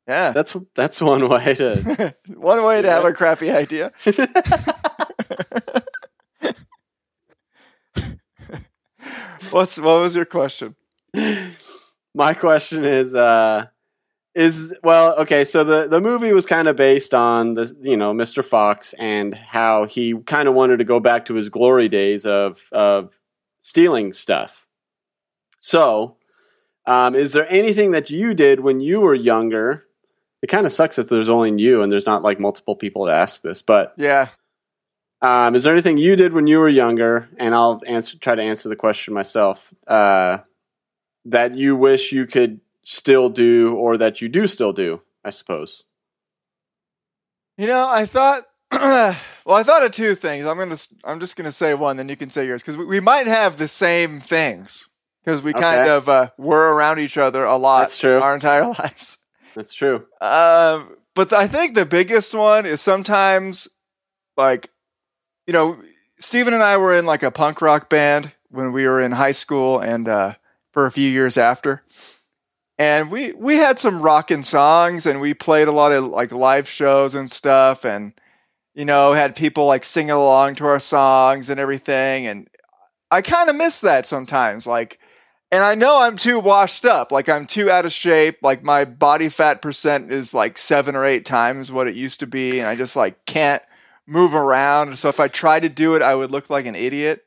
Yeah. 0.06 0.30
That's 0.32 0.56
that's 0.75 1.02
one 1.02 1.28
way 1.28 1.54
to. 1.54 2.14
One 2.34 2.64
way 2.64 2.82
to 2.82 2.90
have 2.90 3.04
a 3.04 3.12
crappy 3.12 3.50
idea. 3.50 3.92
What's 9.50 9.78
what 9.78 10.00
was 10.00 10.16
your 10.16 10.25
question? 10.25 10.75
My 12.14 12.34
question 12.34 12.84
is, 12.84 13.14
uh, 13.14 13.66
is 14.38 14.78
well, 14.83 15.16
okay. 15.18 15.45
So 15.45 15.64
the 15.64 15.88
the 15.88 16.00
movie 16.00 16.33
was 16.33 16.47
kind 16.47 16.68
of 16.68 16.76
based 16.76 17.12
on 17.12 17.54
the 17.54 17.76
you 17.83 17.97
know 17.97 18.12
Mr. 18.14 18.45
Fox 18.45 18.92
and 18.95 19.35
how 19.35 19.85
he 19.85 20.14
kind 20.26 20.49
of 20.49 20.54
wanted 20.54 20.78
to 20.78 20.85
go 20.85 21.00
back 21.00 21.25
to 21.26 21.35
his 21.35 21.49
glory 21.49 21.88
days 21.88 22.25
of 22.25 22.68
of 22.73 23.11
stealing 23.61 24.12
stuff. 24.12 24.66
So, 25.59 26.16
um, 26.87 27.14
is 27.14 27.33
there 27.33 27.50
anything 27.50 27.90
that 27.90 28.11
you 28.11 28.33
did 28.33 28.61
when 28.61 28.80
you 28.80 29.00
were 29.00 29.14
younger? 29.14 29.85
It 30.40 30.47
kind 30.47 30.66
of 30.66 30.73
sucks 30.73 30.97
that 30.97 31.09
there's 31.09 31.28
only 31.28 31.61
you 31.61 31.83
and 31.83 31.90
there's 31.90 32.07
not 32.07 32.23
like 32.23 32.38
multiple 32.38 32.76
people 32.76 33.07
to 33.07 33.12
ask 33.12 33.42
this, 33.42 33.61
but 33.61 33.92
Yeah. 33.97 34.28
um, 35.21 35.57
is 35.57 35.64
there 35.64 35.73
anything 35.73 35.99
you 35.99 36.14
did 36.14 36.33
when 36.33 36.47
you 36.47 36.61
were 36.61 36.68
younger? 36.68 37.28
And 37.38 37.57
I'll 37.57 37.83
answer, 37.88 38.16
try 38.18 38.37
to 38.37 38.42
answer 38.42 38.68
the 38.68 38.76
question 38.76 39.14
myself. 39.14 39.75
Uh, 39.88 40.38
that 41.25 41.57
you 41.57 41.75
wish 41.75 42.12
you 42.12 42.25
could 42.26 42.61
still 42.88 43.28
do, 43.28 43.75
or 43.76 43.99
that 43.99 44.23
you 44.23 44.30
do 44.30 44.47
still 44.47 44.73
do, 44.73 45.02
I 45.23 45.28
suppose. 45.28 45.85
You 47.59 47.66
know, 47.66 47.87
I 47.87 48.07
thought. 48.07 48.45
well, 48.73 49.16
I 49.49 49.62
thought 49.62 49.85
of 49.85 49.92
two 49.92 50.14
things. 50.14 50.47
I'm 50.47 50.59
gonna. 50.59 50.76
I'm 51.04 51.21
just 51.21 51.37
gonna 51.37 51.52
say 51.52 51.75
one, 51.75 51.99
then 51.99 52.09
you 52.09 52.16
can 52.16 52.30
say 52.30 52.47
yours 52.47 52.62
because 52.62 52.78
we, 52.78 52.87
we 52.87 53.00
might 53.00 53.26
have 53.26 53.59
the 53.59 53.68
same 53.68 54.21
things 54.21 54.88
because 55.23 55.42
we 55.42 55.52
kind 55.52 55.88
of 55.88 56.09
uh, 56.09 56.30
were 56.38 56.75
around 56.75 56.99
each 56.99 57.18
other 57.18 57.45
a 57.45 57.57
lot. 57.57 57.80
That's 57.80 57.99
true. 57.99 58.21
Our 58.21 58.35
entire 58.35 58.66
lives. 58.78 59.18
That's 59.54 59.75
true. 59.75 60.07
Um, 60.21 60.97
but 61.14 61.33
I 61.33 61.47
think 61.47 61.75
the 61.75 61.85
biggest 61.85 62.33
one 62.33 62.64
is 62.64 62.80
sometimes 62.80 63.68
like, 64.37 64.71
you 65.47 65.52
know, 65.52 65.83
Steven 66.21 66.54
and 66.54 66.62
I 66.62 66.76
were 66.76 66.95
in 66.95 67.07
like 67.07 67.23
a 67.23 67.30
punk 67.30 67.61
rock 67.61 67.90
band 67.90 68.33
when 68.50 68.73
we 68.73 68.87
were 68.87 69.00
in 69.00 69.12
high 69.12 69.33
school 69.33 69.78
and 69.78 70.09
uh, 70.09 70.35
for 70.73 70.87
a 70.87 70.92
few 70.92 71.09
years 71.11 71.37
after. 71.37 71.83
And 72.78 73.11
we 73.11 73.32
we 73.32 73.56
had 73.56 73.78
some 73.78 74.02
rocking 74.02 74.42
songs 74.42 75.04
and 75.04 75.20
we 75.20 75.35
played 75.35 75.68
a 75.68 75.73
lot 75.73 75.92
of 75.92 76.04
like 76.04 76.30
live 76.30 76.68
shows 76.68 77.14
and 77.14 77.30
stuff 77.30 77.85
and 77.85 78.12
you 78.75 78.85
know 78.85 79.14
had 79.14 79.35
people 79.35 79.66
like 79.66 79.85
singing 79.85 80.12
along 80.12 80.54
to 80.56 80.66
our 80.66 80.78
songs 80.78 81.50
and 81.50 81.58
everything 81.58 82.26
and 82.26 82.49
I 83.11 83.23
kind 83.23 83.50
of 83.50 83.56
miss 83.56 83.80
that 83.80 84.06
sometimes 84.06 84.64
like 84.66 85.00
and 85.50 85.64
I 85.64 85.75
know 85.75 86.00
I'm 86.00 86.16
too 86.16 86.38
washed 86.40 86.85
up. 86.85 87.11
Like 87.11 87.28
I'm 87.28 87.47
too 87.47 87.70
out 87.70 87.87
of 87.87 87.92
shape. 87.92 88.38
Like 88.42 88.62
my 88.62 88.85
body 88.85 89.28
fat 89.28 89.62
percent 89.62 90.12
is 90.12 90.35
like 90.35 90.58
seven 90.58 90.94
or 90.94 91.06
eight 91.06 91.25
times 91.25 91.73
what 91.73 91.88
it 91.88 91.94
used 91.94 92.20
to 92.20 92.26
be, 92.26 92.58
and 92.58 92.68
I 92.68 92.75
just 92.75 92.97
like 92.97 93.25
can't 93.25 93.62
move 94.06 94.35
around. 94.35 94.99
So 94.99 95.08
if 95.08 95.20
I 95.20 95.28
tried 95.28 95.61
to 95.61 95.68
do 95.68 95.94
it, 95.94 96.02
I 96.02 96.14
would 96.14 96.30
look 96.30 96.50
like 96.50 96.66
an 96.66 96.75
idiot. 96.75 97.25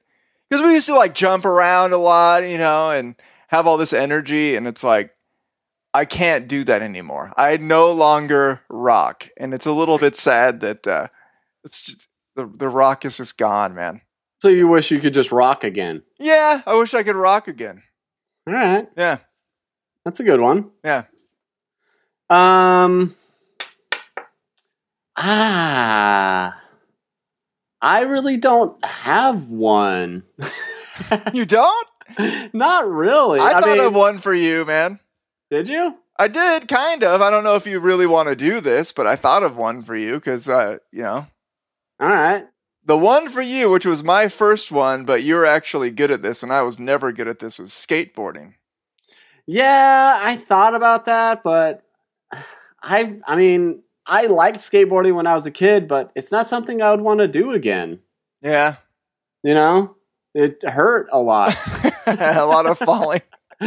Because 0.49 0.63
we 0.63 0.73
used 0.73 0.87
to 0.87 0.95
like 0.95 1.15
jump 1.15 1.45
around 1.45 1.93
a 1.93 1.97
lot, 1.97 2.43
you 2.43 2.57
know, 2.57 2.91
and 2.91 3.15
have 3.47 3.65
all 3.65 3.77
this 3.77 3.93
energy, 3.93 4.55
and 4.55 4.67
it's 4.67 4.83
like 4.83 5.15
I 5.93 6.05
can't 6.05 6.47
do 6.47 6.63
that 6.63 6.81
anymore. 6.81 7.33
I 7.37 7.57
no 7.57 7.91
longer 7.91 8.61
rock, 8.69 9.29
and 9.37 9.53
it's 9.53 9.65
a 9.65 9.71
little 9.71 9.97
bit 9.97 10.15
sad 10.15 10.61
that 10.61 10.87
uh, 10.87 11.07
it's 11.63 11.83
just 11.83 12.07
the 12.35 12.45
the 12.45 12.69
rock 12.69 13.03
is 13.05 13.17
just 13.17 13.37
gone, 13.37 13.75
man. 13.75 14.01
So 14.41 14.47
you 14.47 14.67
wish 14.67 14.89
you 14.89 14.99
could 14.99 15.13
just 15.13 15.31
rock 15.31 15.63
again. 15.63 16.03
Yeah, 16.19 16.61
I 16.65 16.75
wish 16.75 16.93
I 16.93 17.03
could 17.03 17.15
rock 17.15 17.47
again. 17.47 17.83
All 18.47 18.53
right, 18.53 18.87
Yeah, 18.97 19.17
that's 20.05 20.19
a 20.19 20.23
good 20.23 20.39
one. 20.39 20.71
yeah. 20.83 21.03
Um. 22.29 23.15
Ah. 25.17 26.61
I 27.81 28.01
really 28.01 28.37
don't 28.37 28.83
have 28.85 29.49
one. 29.49 30.23
You 31.33 31.45
don't? 31.45 31.87
Not 32.53 32.87
really. 32.87 33.39
I, 33.39 33.53
thought 33.53 33.65
mean, 33.65 33.79
of 33.79 33.95
one 33.95 34.19
for 34.19 34.33
you, 34.35 34.65
man. 34.65 34.99
Did 35.51 35.67
you? 35.69 35.97
I 36.17 36.27
did, 36.27 36.67
kind 36.67 37.03
of. 37.03 37.21
I 37.21 37.29
don't 37.29 37.43
know 37.43 37.55
if 37.55 37.67
you 37.67 37.79
really 37.79 38.07
want 38.07 38.29
to 38.29 38.35
do 38.35 38.61
this, 38.61 38.91
but 38.91 39.05
I 39.05 39.15
thought 39.15 39.43
of 39.43 39.57
one 39.57 39.83
for 39.83 39.95
you 39.95 40.13
because, 40.13 40.47
uh, 40.49 40.77
you 40.91 41.03
know, 41.03 41.27
All 41.99 42.09
right. 42.09 42.45
the 42.85 42.97
one 42.97 43.27
for 43.27 43.41
you, 43.41 43.69
which 43.69 43.85
was 43.85 44.03
my 44.03 44.27
first 44.27 44.71
one, 44.71 45.03
but 45.03 45.23
you're 45.23 45.45
actually 45.45 45.91
good 45.91 46.09
at 46.11 46.21
this, 46.21 46.41
and 46.41 46.53
I 46.53 46.61
was 46.61 46.79
never 46.79 47.11
good 47.11 47.27
at 47.27 47.39
this, 47.39 47.59
was 47.59 47.71
skateboarding. 47.71 48.53
Yeah, 49.45 50.19
I 50.21 50.35
thought 50.37 50.75
about 50.75 51.05
that, 51.05 51.43
but 51.43 51.83
I 52.81 53.19
I 53.25 53.35
mean, 53.35 53.83
I 54.05 54.27
liked 54.27 54.59
skateboarding 54.59 55.15
when 55.15 55.27
I 55.27 55.35
was 55.35 55.45
a 55.45 55.51
kid, 55.51 55.87
but 55.87 56.11
it's 56.15 56.31
not 56.31 56.47
something 56.47 56.81
I 56.81 56.91
would 56.91 57.01
want 57.01 57.19
to 57.19 57.27
do 57.27 57.51
again. 57.51 57.99
Yeah, 58.41 58.75
You 59.43 59.53
know? 59.53 59.95
It 60.33 60.63
hurt 60.63 61.09
a 61.11 61.19
lot. 61.21 61.55
a 62.05 62.45
lot 62.45 62.65
of 62.65 62.77
falling. 62.77 63.21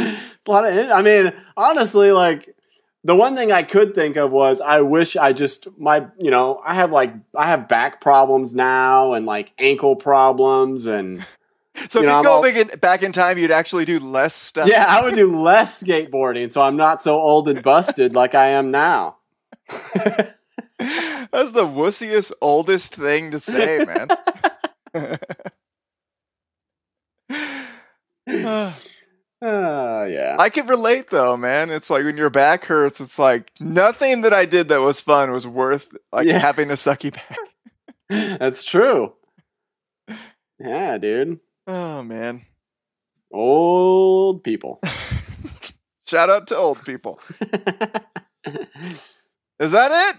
a 0.46 0.50
lot 0.50 0.66
of 0.66 0.90
I 0.90 1.02
mean, 1.02 1.32
honestly, 1.56 2.12
like 2.12 2.54
the 3.02 3.14
one 3.14 3.36
thing 3.36 3.52
I 3.52 3.62
could 3.62 3.94
think 3.94 4.16
of 4.16 4.30
was 4.30 4.60
I 4.60 4.80
wish 4.80 5.16
I 5.16 5.32
just 5.32 5.68
my 5.78 6.06
you 6.18 6.30
know, 6.30 6.60
I 6.64 6.74
have 6.74 6.90
like 6.92 7.12
I 7.36 7.46
have 7.46 7.68
back 7.68 8.00
problems 8.00 8.54
now 8.54 9.12
and 9.14 9.26
like 9.26 9.52
ankle 9.58 9.96
problems 9.96 10.86
and 10.86 11.24
So 11.88 12.00
You 12.00 12.06
if 12.06 12.12
know, 12.12 12.18
you 12.18 12.24
go 12.24 12.32
all- 12.34 12.42
back 12.42 12.54
in, 12.56 12.68
back 12.78 13.02
in 13.02 13.10
time, 13.12 13.36
you'd 13.36 13.50
actually 13.50 13.84
do 13.84 13.98
less 13.98 14.32
stuff. 14.34 14.68
yeah, 14.68 14.86
I 14.88 15.02
would 15.02 15.16
do 15.16 15.36
less 15.40 15.82
skateboarding 15.82 16.50
so 16.50 16.62
I'm 16.62 16.76
not 16.76 17.02
so 17.02 17.16
old 17.16 17.48
and 17.48 17.62
busted 17.62 18.14
like 18.14 18.34
I 18.34 18.48
am 18.50 18.70
now. 18.70 19.16
That's 19.94 21.50
the 21.52 21.64
wussiest, 21.66 22.32
oldest 22.40 22.94
thing 22.94 23.30
to 23.32 23.38
say, 23.40 23.84
man. 23.84 25.18
Uh, 29.44 30.06
yeah. 30.10 30.36
I 30.38 30.48
could 30.48 30.68
relate 30.68 31.08
though, 31.08 31.36
man. 31.36 31.70
It's 31.70 31.90
like 31.90 32.04
when 32.04 32.16
your 32.16 32.30
back 32.30 32.64
hurts, 32.64 33.00
it's 33.00 33.18
like 33.18 33.50
nothing 33.60 34.22
that 34.22 34.32
I 34.32 34.46
did 34.46 34.68
that 34.68 34.80
was 34.80 35.00
fun 35.00 35.32
was 35.32 35.46
worth 35.46 35.94
like 36.12 36.26
Yeah. 36.26 36.38
having 36.38 36.70
a 36.70 36.74
sucky 36.74 37.12
back. 37.12 37.38
That's 38.38 38.64
true. 38.64 39.12
Yeah, 40.58 40.96
dude. 40.98 41.40
Oh 41.66 42.02
man. 42.02 42.46
Old 43.32 44.42
people. 44.44 44.80
Shout 46.06 46.30
out 46.30 46.46
to 46.48 46.56
old 46.56 46.82
people. 46.84 47.20
Is 49.58 49.72
that 49.72 50.14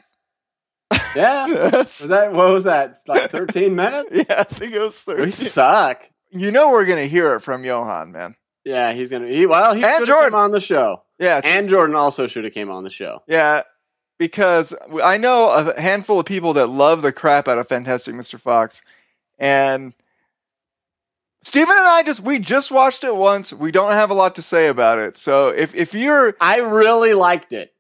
it? 0.92 1.00
yeah. 1.16 1.46
it? 1.50 1.74
Was 1.74 2.00
that 2.08 2.32
what 2.34 2.54
was 2.54 2.64
that? 2.66 2.98
Like 3.08 3.30
13 3.32 3.76
minutes? 3.76 4.10
yeah, 4.12 4.40
I 4.40 4.44
think 4.44 4.74
it 4.74 4.80
was 4.80 5.02
13. 5.02 5.26
We 5.26 5.32
suck. 5.32 6.10
You 6.32 6.52
know 6.52 6.70
we're 6.70 6.86
gonna 6.86 7.06
hear 7.06 7.36
it 7.36 7.40
from 7.42 7.64
Johan, 7.64 8.12
man. 8.12 8.36
Yeah, 8.66 8.92
he's 8.94 9.12
gonna. 9.12 9.28
He 9.28 9.46
well, 9.46 9.74
he 9.74 9.84
And 9.84 10.06
Jordan. 10.06 10.32
come 10.32 10.40
on 10.42 10.52
the 10.52 10.60
show, 10.60 11.04
Yeah, 11.20 11.40
and 11.44 11.70
Jordan 11.70 11.96
also 11.96 12.28
should 12.28 12.44
have 12.44 12.54
came 12.54 12.70
on 12.72 12.84
the 12.84 12.90
show. 12.90 13.22
yeah, 13.28 13.62
because 14.18 14.74
I 15.04 15.18
know 15.18 15.52
a 15.52 15.80
handful 15.80 16.20
of 16.20 16.26
people 16.26 16.54
that 16.54 16.68
love 16.68 17.02
the 17.04 17.12
crap 17.12 17.48
out 17.48 17.58
of 17.60 17.68
Fantastic 17.68 18.16
Mr. 18.16 18.40
Fox, 18.40 18.82
and 19.38 19.94
Stephen 21.44 21.76
and 21.78 21.88
I 21.88 22.02
just 22.04 22.22
we 22.22 22.40
just 22.40 22.72
watched 22.72 23.04
it 23.04 23.16
once. 23.16 23.54
We 23.54 23.72
don't 23.72 23.92
have 23.92 24.10
a 24.10 24.16
lot 24.16 24.34
to 24.36 24.42
say 24.42 24.68
about 24.68 24.98
it. 24.98 25.16
So 25.16 25.50
if 25.50 25.76
if 25.76 25.94
you're 25.94 26.36
I 26.42 26.58
really 26.58 27.14
liked 27.14 27.54
it. 27.54 27.72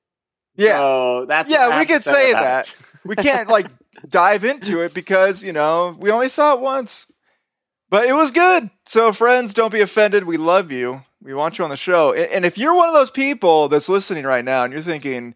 yeah, 0.55 0.77
so 0.77 1.25
that's 1.25 1.49
Yeah, 1.51 1.79
we 1.79 1.85
could 1.87 2.03
say 2.03 2.31
that. 2.33 2.73
we 3.05 3.15
can't 3.15 3.49
like 3.49 3.65
dive 4.07 4.43
into 4.43 4.81
it 4.81 4.93
because 4.93 5.43
you 5.43 5.51
know 5.51 5.95
we 5.99 6.11
only 6.11 6.29
saw 6.29 6.53
it 6.53 6.59
once 6.61 7.07
but 7.95 8.07
it 8.07 8.13
was 8.13 8.31
good. 8.31 8.69
So 8.85 9.13
friends 9.13 9.53
don't 9.53 9.71
be 9.71 9.79
offended. 9.79 10.25
We 10.25 10.35
love 10.35 10.69
you. 10.69 11.03
We 11.21 11.33
want 11.33 11.57
you 11.57 11.63
on 11.63 11.69
the 11.69 11.77
show. 11.77 12.11
And 12.11 12.43
if 12.43 12.57
you're 12.57 12.75
one 12.75 12.89
of 12.89 12.93
those 12.93 13.09
people 13.09 13.69
that's 13.69 13.87
listening 13.87 14.25
right 14.25 14.43
now 14.43 14.65
and 14.65 14.73
you're 14.73 14.81
thinking 14.81 15.33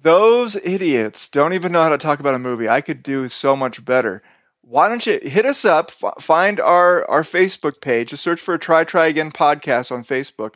those 0.00 0.54
idiots 0.62 1.28
don't 1.28 1.54
even 1.54 1.72
know 1.72 1.82
how 1.82 1.88
to 1.88 1.98
talk 1.98 2.20
about 2.20 2.36
a 2.36 2.38
movie. 2.38 2.68
I 2.68 2.80
could 2.82 3.02
do 3.02 3.28
so 3.28 3.56
much 3.56 3.84
better. 3.84 4.22
Why 4.60 4.88
don't 4.88 5.04
you 5.04 5.18
hit 5.20 5.44
us 5.44 5.64
up 5.64 5.90
f- 6.00 6.22
find 6.22 6.60
our 6.60 7.04
our 7.10 7.22
facebook 7.22 7.80
page. 7.80 8.10
Just 8.10 8.22
search 8.22 8.40
for 8.40 8.54
a 8.54 8.60
try 8.60 8.84
try 8.84 9.08
again 9.08 9.32
podcast 9.32 9.90
on 9.90 10.04
facebook. 10.04 10.54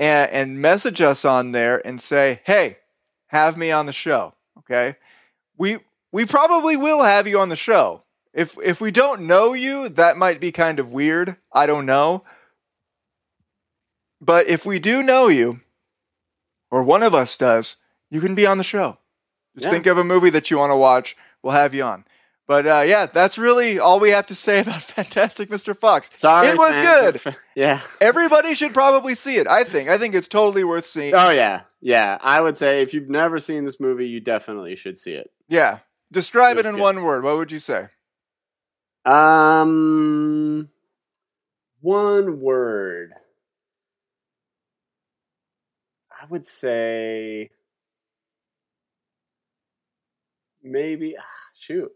And, 0.00 0.32
and 0.32 0.60
message 0.60 1.00
us 1.00 1.24
on 1.24 1.52
there 1.52 1.80
and 1.86 2.00
say 2.00 2.40
hey 2.42 2.78
have 3.28 3.56
me 3.56 3.70
on 3.70 3.86
the 3.86 3.92
show. 3.92 4.34
Okay? 4.58 4.96
We 5.56 5.78
we 6.10 6.26
probably 6.26 6.76
will 6.76 7.04
have 7.04 7.28
you 7.28 7.38
on 7.38 7.50
the 7.50 7.54
show. 7.56 8.03
If 8.34 8.56
if 8.62 8.80
we 8.80 8.90
don't 8.90 9.22
know 9.22 9.52
you, 9.52 9.88
that 9.90 10.16
might 10.16 10.40
be 10.40 10.50
kind 10.52 10.80
of 10.80 10.92
weird. 10.92 11.36
I 11.52 11.66
don't 11.66 11.86
know. 11.86 12.24
But 14.20 14.46
if 14.48 14.64
we 14.66 14.78
do 14.78 15.02
know 15.02 15.28
you, 15.28 15.60
or 16.70 16.82
one 16.82 17.02
of 17.02 17.14
us 17.14 17.36
does, 17.36 17.76
you 18.10 18.20
can 18.20 18.34
be 18.34 18.46
on 18.46 18.58
the 18.58 18.64
show. 18.64 18.98
Just 19.54 19.66
Yeah. 19.66 19.70
think 19.72 19.86
of 19.86 19.98
a 19.98 20.04
movie 20.04 20.30
that 20.30 20.50
you 20.50 20.58
want 20.58 20.72
to 20.72 20.76
watch. 20.76 21.16
We'll 21.42 21.52
have 21.52 21.74
you 21.74 21.84
on. 21.84 22.04
But 22.46 22.66
uh, 22.66 22.82
yeah, 22.86 23.06
that's 23.06 23.38
really 23.38 23.78
all 23.78 24.00
we 24.00 24.10
have 24.10 24.26
to 24.26 24.34
say 24.34 24.60
about 24.62 24.82
Fantastic 24.82 25.48
Mr. 25.48 25.76
Fox. 25.78 26.10
Sorry, 26.16 26.48
it 26.48 26.58
was 26.58 26.74
man. 26.74 27.12
good. 27.12 27.36
Yeah. 27.54 27.80
Everybody 28.00 28.54
should 28.54 28.74
probably 28.74 29.14
see 29.14 29.36
it. 29.36 29.46
I 29.46 29.62
think. 29.64 29.88
I 29.88 29.96
think 29.98 30.14
it's 30.14 30.28
totally 30.28 30.64
worth 30.64 30.86
seeing. 30.86 31.14
Oh 31.14 31.30
yeah. 31.30 31.62
Yeah, 31.80 32.18
I 32.22 32.40
would 32.40 32.56
say 32.56 32.80
if 32.82 32.94
you've 32.94 33.10
never 33.10 33.38
seen 33.38 33.64
this 33.64 33.78
movie, 33.78 34.08
you 34.08 34.18
definitely 34.18 34.74
should 34.74 34.96
see 34.96 35.12
it. 35.12 35.30
Yeah. 35.48 35.80
Describe 36.10 36.56
it 36.56 36.64
It 36.64 36.68
in 36.70 36.74
good. 36.76 36.80
one 36.82 37.02
word. 37.02 37.24
What 37.24 37.36
would 37.36 37.52
you 37.52 37.58
say? 37.58 37.88
Um, 39.04 40.68
one 41.80 42.40
word. 42.40 43.12
I 46.10 46.24
would 46.30 46.46
say 46.46 47.50
maybe. 50.62 51.16
ah, 51.18 51.22
Shoot, 51.58 51.90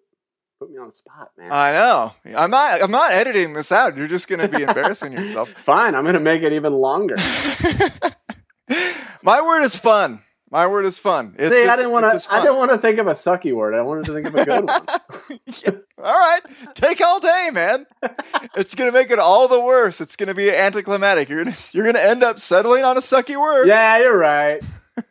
put 0.61 0.71
me 0.71 0.77
on 0.79 0.87
the 0.88 0.93
spot, 0.93 1.31
man. 1.38 1.50
I 1.53 1.73
know. 1.73 2.12
I'm 2.37 2.50
not. 2.50 2.83
I'm 2.83 2.91
not 2.91 3.12
editing 3.12 3.55
this 3.55 3.73
out. 3.73 3.97
You're 3.97 4.07
just 4.07 4.29
going 4.29 4.41
to 4.41 4.49
be 4.49 4.62
embarrassing 4.62 5.12
yourself. 5.12 5.49
Fine, 5.62 5.95
I'm 5.95 6.05
gonna 6.05 6.21
make 6.21 6.43
it 6.43 6.53
even 6.53 6.75
longer. 6.75 7.17
My 9.23 9.41
word 9.43 9.62
is 9.62 9.75
fun. 9.77 10.21
My 10.50 10.67
word 10.67 10.87
is 10.87 10.99
fun. 10.99 11.35
It's 11.38 11.52
See, 11.52 11.67
I 11.69 11.76
didn't 11.76 11.90
want 11.93 12.21
to. 12.21 12.33
I 12.33 12.40
didn't 12.40 12.57
want 12.57 12.71
to 12.71 12.78
think 12.78 12.99
of 12.99 13.07
a 13.07 13.12
sucky 13.12 13.52
word. 13.55 13.75
I 13.75 13.83
wanted 13.83 14.07
to 14.07 14.14
think 14.14 14.28
of 14.28 14.35
a 14.35 14.45
good 14.47 14.64
one. 14.67 15.83
All 16.02 16.12
right, 16.14 16.40
take 16.75 17.00
all 17.00 17.21
day, 17.21 17.50
man. 17.52 17.85
It's 18.57 18.75
gonna 18.75 18.93
make 18.93 19.11
it 19.11 19.19
all 19.19 19.49
the 19.49 19.61
worse. 19.61 20.00
It's 20.00 20.14
gonna 20.17 20.33
be 20.33 20.50
anticlimactic. 20.50 21.28
You're 21.28 21.43
gonna 21.45 21.57
you're 21.73 21.85
gonna 21.85 21.99
end 21.99 22.23
up 22.23 22.38
settling 22.38 22.85
on 22.85 22.97
a 22.97 23.00
sucky 23.00 23.38
word. 23.38 23.67
yeah, 23.67 23.99
you're 23.99 24.17
right. 24.17 24.62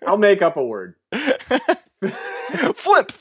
I'll 0.08 0.18
make 0.18 0.42
up 0.42 0.56
a 0.58 0.66
word. 0.66 0.96
Flip. 2.74 3.12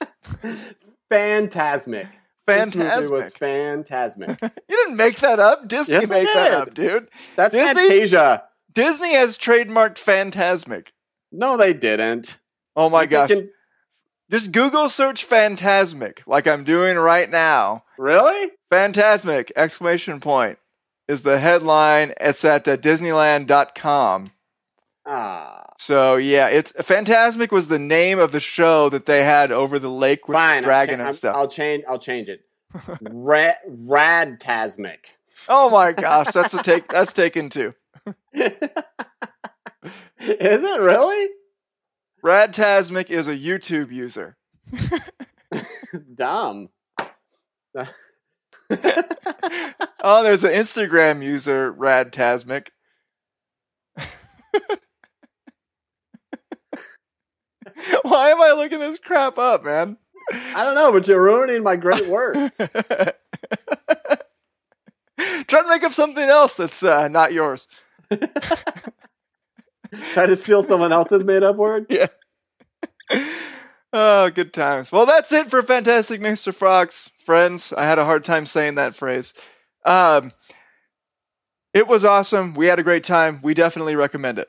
Phantasmic. 1.11 2.09
This 2.47 2.77
movie 2.77 3.09
was 3.11 3.35
phantasmic. 3.35 4.39
You 4.69 4.77
didn't 4.77 4.97
make 4.97 5.17
that 5.19 5.41
up. 5.41 5.67
Disney 5.67 5.97
Yes, 5.97 6.09
made 6.09 6.29
that 6.29 6.53
up, 6.53 6.75
dude. 6.75 7.09
That's 7.35 7.53
Disney? 7.55 7.83
Fantasia. 7.89 8.45
Disney 8.73 9.15
has 9.15 9.37
trademarked 9.37 9.97
Fantasmic. 9.97 10.89
No, 11.33 11.57
they 11.57 11.73
didn't. 11.73 12.39
Oh 12.75 12.89
my 12.91 13.07
gosh. 13.07 13.31
Just 14.31 14.53
Google 14.53 14.89
search 14.89 15.25
Phantasmic, 15.25 16.23
like 16.27 16.47
I'm 16.47 16.65
doing 16.65 16.97
right 16.97 17.31
now. 17.31 17.85
really? 17.99 18.51
Fantasmic! 18.73 19.53
Exclamation 19.55 20.19
point 20.19 20.59
is 21.07 21.23
the 21.23 21.39
headline. 21.39 22.13
It's 22.21 22.45
at 22.45 22.67
uh, 22.67 22.77
Disneyland.com. 22.77 24.33
Ah, 25.09 25.63
So 25.79 26.17
yeah, 26.17 26.49
it's 26.49 26.73
Fantasmic 26.73 27.53
was 27.53 27.69
the 27.69 27.79
name 27.79 28.19
of 28.19 28.33
the 28.33 28.41
show 28.41 28.89
that 28.89 29.07
they 29.07 29.23
had 29.23 29.53
over 29.53 29.79
the 29.79 29.89
lake 29.91 30.27
with 30.27 30.35
fine. 30.37 30.63
the 30.63 30.67
dragon 30.67 30.99
cha- 30.99 31.07
and 31.07 31.15
stuff. 31.15 31.37
I'll 31.37 31.49
change. 31.49 31.85
I'll 31.89 32.01
change 32.01 32.29
it. 32.29 32.41
Ra- 33.01 33.55
Radtasmic. 33.71 34.99
oh 35.49 35.71
my 35.71 35.93
gosh, 35.93 36.33
that's 36.33 36.55
a 36.55 36.63
take. 36.65 36.89
That's 36.89 37.13
taken 37.13 37.49
too. 37.49 37.75
Is 40.21 40.65
it 40.65 40.81
really? 40.81 41.29
Radtasmic 42.25 43.11
is 43.11 43.29
a 43.29 43.37
YouTube 43.37 43.93
user. 43.93 44.37
Dumb. 46.15 46.71
Oh, 50.09 50.23
there's 50.23 50.45
an 50.45 50.53
Instagram 50.53 51.21
user, 51.21 51.73
Radtasmic. 51.73 52.69
Why 58.03 58.31
am 58.31 58.41
I 58.41 58.53
looking 58.57 58.79
this 58.79 59.01
crap 59.01 59.37
up, 59.37 59.65
man? 59.65 59.97
I 60.33 60.65
don't 60.65 60.77
know, 60.77 60.93
but 60.93 61.09
you're 61.09 61.23
ruining 61.23 61.65
my 61.65 61.75
great 61.75 62.07
words. 62.07 62.57
Try 62.57 62.73
to 65.19 65.69
make 65.69 65.83
up 65.83 65.93
something 65.93 66.23
else 66.23 66.57
that's 66.57 66.85
uh, 66.85 67.09
not 67.09 67.33
yours. 67.33 67.67
Try 70.13 70.27
to 70.27 70.37
steal 70.37 70.63
someone 70.63 70.93
else's 70.93 71.25
made 71.25 71.43
up 71.43 71.57
word. 71.57 71.87
Yeah. 73.09 73.25
Oh, 73.93 74.31
good 74.31 74.53
times. 74.53 74.91
Well, 74.91 75.07
that's 75.07 75.33
it 75.33 75.49
for 75.49 75.63
Fantastic 75.63 76.21
Mr. 76.21 76.53
Fox, 76.53 77.11
friends. 77.25 77.73
I 77.73 77.85
had 77.85 77.99
a 77.99 78.05
hard 78.05 78.25
time 78.25 78.45
saying 78.45 78.75
that 78.75 78.95
phrase. 78.95 79.33
Um, 79.85 80.33
it 81.73 81.87
was 81.87 82.05
awesome. 82.05 82.55
We 82.55 82.67
had 82.67 82.79
a 82.79 82.83
great 82.83 83.05
time. 83.05 83.39
We 83.43 83.55
definitely 83.55 83.97
recommend 83.97 84.39
it. 84.39 84.49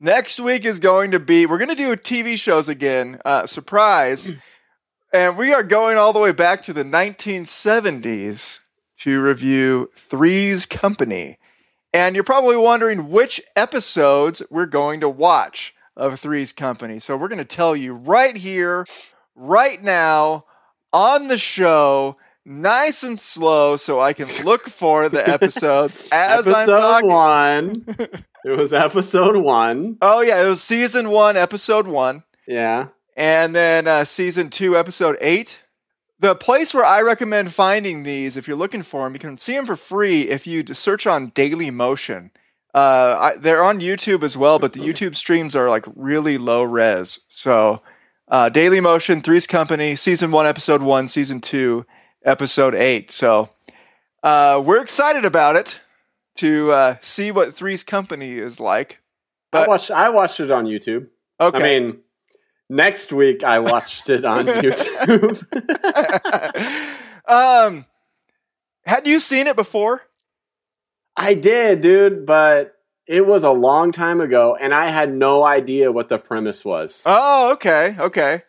Next 0.00 0.38
week 0.38 0.64
is 0.64 0.78
going 0.78 1.10
to 1.10 1.18
be, 1.18 1.46
we're 1.46 1.58
going 1.58 1.68
to 1.68 1.74
do 1.74 1.96
TV 1.96 2.38
shows 2.38 2.68
again. 2.68 3.18
Uh, 3.24 3.46
surprise. 3.46 4.28
and 5.12 5.36
we 5.36 5.52
are 5.52 5.64
going 5.64 5.96
all 5.96 6.12
the 6.12 6.20
way 6.20 6.32
back 6.32 6.62
to 6.64 6.72
the 6.72 6.84
1970s 6.84 8.60
to 8.98 9.20
review 9.20 9.90
Three's 9.96 10.66
Company. 10.66 11.37
And 11.92 12.14
you're 12.14 12.24
probably 12.24 12.56
wondering 12.56 13.10
which 13.10 13.40
episodes 13.56 14.42
we're 14.50 14.66
going 14.66 15.00
to 15.00 15.08
watch 15.08 15.72
of 15.96 16.20
Three's 16.20 16.52
Company. 16.52 17.00
So 17.00 17.16
we're 17.16 17.28
going 17.28 17.38
to 17.38 17.44
tell 17.44 17.74
you 17.74 17.94
right 17.94 18.36
here, 18.36 18.84
right 19.34 19.82
now, 19.82 20.44
on 20.92 21.28
the 21.28 21.38
show, 21.38 22.14
nice 22.44 23.02
and 23.02 23.18
slow, 23.18 23.76
so 23.76 24.00
I 24.00 24.12
can 24.12 24.28
look 24.44 24.62
for 24.68 25.08
the 25.08 25.26
episodes 25.28 26.08
as 26.12 26.46
I'm 26.46 26.54
episode 26.54 26.80
talking. 26.80 27.08
one. 27.10 27.84
it 28.44 28.56
was 28.56 28.72
episode 28.72 29.36
one. 29.36 29.96
Oh 30.00 30.20
yeah, 30.20 30.42
it 30.44 30.48
was 30.48 30.62
season 30.62 31.10
one, 31.10 31.36
episode 31.36 31.86
one, 31.86 32.22
Yeah. 32.46 32.88
and 33.16 33.54
then 33.56 33.86
uh, 33.88 34.04
season 34.04 34.50
two, 34.50 34.76
episode 34.76 35.16
eight. 35.20 35.60
The 36.20 36.34
place 36.34 36.74
where 36.74 36.84
I 36.84 37.00
recommend 37.00 37.52
finding 37.52 38.02
these, 38.02 38.36
if 38.36 38.48
you're 38.48 38.56
looking 38.56 38.82
for 38.82 39.04
them, 39.04 39.14
you 39.14 39.20
can 39.20 39.38
see 39.38 39.54
them 39.54 39.66
for 39.66 39.76
free 39.76 40.22
if 40.22 40.46
you 40.46 40.64
search 40.72 41.06
on 41.06 41.28
Daily 41.28 41.70
Motion. 41.70 42.32
Uh, 42.74 43.16
I, 43.18 43.36
they're 43.38 43.62
on 43.62 43.80
YouTube 43.80 44.22
as 44.22 44.36
well, 44.36 44.58
but 44.58 44.72
the 44.72 44.80
YouTube 44.80 45.14
streams 45.14 45.54
are 45.54 45.68
like 45.68 45.86
really 45.94 46.36
low 46.36 46.62
res. 46.62 47.20
So, 47.28 47.82
uh, 48.26 48.48
Daily 48.48 48.80
Motion, 48.80 49.20
Three's 49.20 49.46
Company, 49.46 49.96
season 49.96 50.30
one, 50.32 50.46
episode 50.46 50.82
one, 50.82 51.08
season 51.08 51.40
two, 51.40 51.86
episode 52.24 52.74
eight. 52.74 53.10
So, 53.10 53.50
uh, 54.22 54.60
we're 54.64 54.82
excited 54.82 55.24
about 55.24 55.56
it 55.56 55.80
to 56.36 56.72
uh, 56.72 56.96
see 57.00 57.30
what 57.30 57.54
Three's 57.54 57.82
Company 57.82 58.32
is 58.32 58.60
like. 58.60 59.00
I 59.52 59.66
watched 59.66 59.90
I 59.90 60.10
watched 60.10 60.40
it 60.40 60.50
on 60.50 60.66
YouTube. 60.66 61.08
Okay. 61.40 61.58
I 61.58 61.62
mean, 61.62 62.00
next 62.68 63.12
week 63.12 63.44
I 63.44 63.60
watched 63.60 64.08
it 64.10 64.24
on 64.24 64.46
YouTube. 64.46 65.44
um, 67.28 67.84
had 68.84 69.06
you 69.06 69.20
seen 69.20 69.46
it 69.46 69.56
before? 69.56 70.02
I 71.16 71.34
did, 71.34 71.80
dude, 71.80 72.26
but 72.26 72.74
it 73.06 73.26
was 73.26 73.42
a 73.42 73.50
long 73.50 73.92
time 73.92 74.20
ago 74.20 74.56
and 74.58 74.74
I 74.74 74.90
had 74.90 75.12
no 75.12 75.44
idea 75.44 75.90
what 75.90 76.08
the 76.08 76.18
premise 76.18 76.64
was. 76.64 77.02
Oh, 77.06 77.52
okay, 77.52 77.96
okay. 77.98 78.42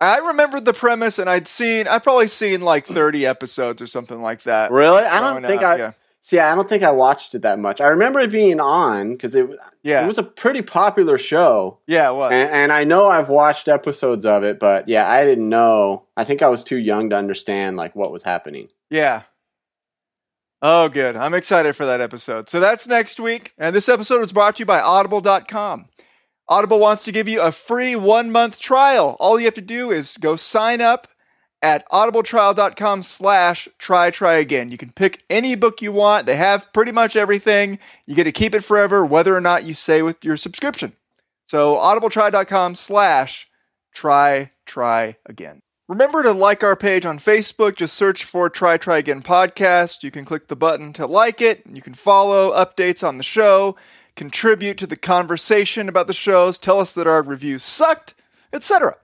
I 0.00 0.18
remembered 0.18 0.64
the 0.64 0.72
premise, 0.72 1.18
and 1.18 1.28
I'd 1.28 1.46
seen, 1.46 1.86
I'd 1.86 2.02
probably 2.02 2.26
seen 2.26 2.62
like 2.62 2.86
thirty 2.86 3.26
episodes 3.26 3.82
or 3.82 3.86
something 3.86 4.22
like 4.22 4.44
that. 4.44 4.70
Really? 4.70 5.02
I 5.02 5.20
don't 5.20 5.42
think 5.42 5.60
up, 5.60 5.68
I 5.68 5.76
Yeah, 5.76 5.92
See, 6.22 6.38
I 6.38 6.54
don't 6.54 6.68
think 6.68 6.82
I 6.82 6.90
watched 6.90 7.34
it 7.34 7.42
that 7.42 7.58
much. 7.58 7.80
I 7.80 7.86
remember 7.88 8.20
it 8.20 8.30
being 8.30 8.60
on 8.60 9.12
because 9.12 9.34
it, 9.34 9.48
yeah, 9.82 10.04
it 10.04 10.06
was 10.06 10.18
a 10.18 10.22
pretty 10.22 10.60
popular 10.60 11.16
show. 11.16 11.78
yeah. 11.86 12.10
What? 12.10 12.32
And, 12.32 12.50
and 12.50 12.72
I 12.72 12.84
know 12.84 13.06
I've 13.06 13.30
watched 13.30 13.68
episodes 13.68 14.26
of 14.26 14.44
it, 14.44 14.60
but 14.60 14.86
yeah, 14.86 15.10
I 15.10 15.24
didn't 15.24 15.48
know. 15.48 16.04
I 16.18 16.24
think 16.24 16.42
I 16.42 16.48
was 16.48 16.62
too 16.62 16.76
young 16.76 17.08
to 17.10 17.16
understand 17.16 17.78
like 17.78 17.96
what 17.96 18.12
was 18.12 18.22
happening. 18.22 18.68
Yeah. 18.90 19.22
Oh, 20.62 20.90
good. 20.90 21.16
I'm 21.16 21.32
excited 21.32 21.74
for 21.74 21.86
that 21.86 22.02
episode. 22.02 22.50
So 22.50 22.60
that's 22.60 22.86
next 22.86 23.18
week. 23.18 23.54
And 23.56 23.74
this 23.74 23.88
episode 23.88 24.20
was 24.20 24.32
brought 24.32 24.56
to 24.56 24.60
you 24.60 24.66
by 24.66 24.80
Audible.com. 24.80 25.86
Audible 26.50 26.78
wants 26.78 27.04
to 27.04 27.12
give 27.12 27.28
you 27.28 27.40
a 27.40 27.50
free 27.50 27.96
one 27.96 28.30
month 28.30 28.58
trial. 28.58 29.16
All 29.20 29.38
you 29.38 29.46
have 29.46 29.54
to 29.54 29.62
do 29.62 29.90
is 29.90 30.18
go 30.18 30.36
sign 30.36 30.82
up 30.82 31.08
at 31.62 31.88
audibletrial.com 31.90 33.02
slash 33.02 33.68
try 33.78 34.10
try 34.10 34.34
again. 34.34 34.70
You 34.70 34.78
can 34.78 34.92
pick 34.92 35.22
any 35.28 35.54
book 35.54 35.82
you 35.82 35.92
want. 35.92 36.26
They 36.26 36.36
have 36.36 36.72
pretty 36.72 36.92
much 36.92 37.16
everything. 37.16 37.78
You 38.06 38.14
get 38.14 38.24
to 38.24 38.32
keep 38.32 38.54
it 38.54 38.64
forever, 38.64 39.04
whether 39.04 39.36
or 39.36 39.40
not 39.40 39.64
you 39.64 39.74
say 39.74 40.02
with 40.02 40.24
your 40.24 40.36
subscription. 40.36 40.94
So 41.48 41.76
audibletrial.com 41.76 42.74
slash 42.76 43.48
try 43.92 44.52
try 44.66 45.16
again. 45.26 45.60
Remember 45.88 46.22
to 46.22 46.30
like 46.30 46.62
our 46.62 46.76
page 46.76 47.04
on 47.04 47.18
Facebook. 47.18 47.74
Just 47.74 47.94
search 47.94 48.22
for 48.22 48.48
Try 48.48 48.76
Try 48.76 48.98
Again 48.98 49.22
Podcast. 49.22 50.04
You 50.04 50.12
can 50.12 50.24
click 50.24 50.46
the 50.46 50.54
button 50.54 50.92
to 50.92 51.04
like 51.04 51.40
it. 51.40 51.64
You 51.68 51.82
can 51.82 51.94
follow 51.94 52.52
updates 52.52 53.06
on 53.06 53.18
the 53.18 53.24
show, 53.24 53.74
contribute 54.14 54.78
to 54.78 54.86
the 54.86 54.94
conversation 54.94 55.88
about 55.88 56.06
the 56.06 56.12
shows, 56.12 56.60
tell 56.60 56.78
us 56.78 56.94
that 56.94 57.08
our 57.08 57.24
reviews 57.24 57.64
sucked, 57.64 58.14
etc. 58.52 58.98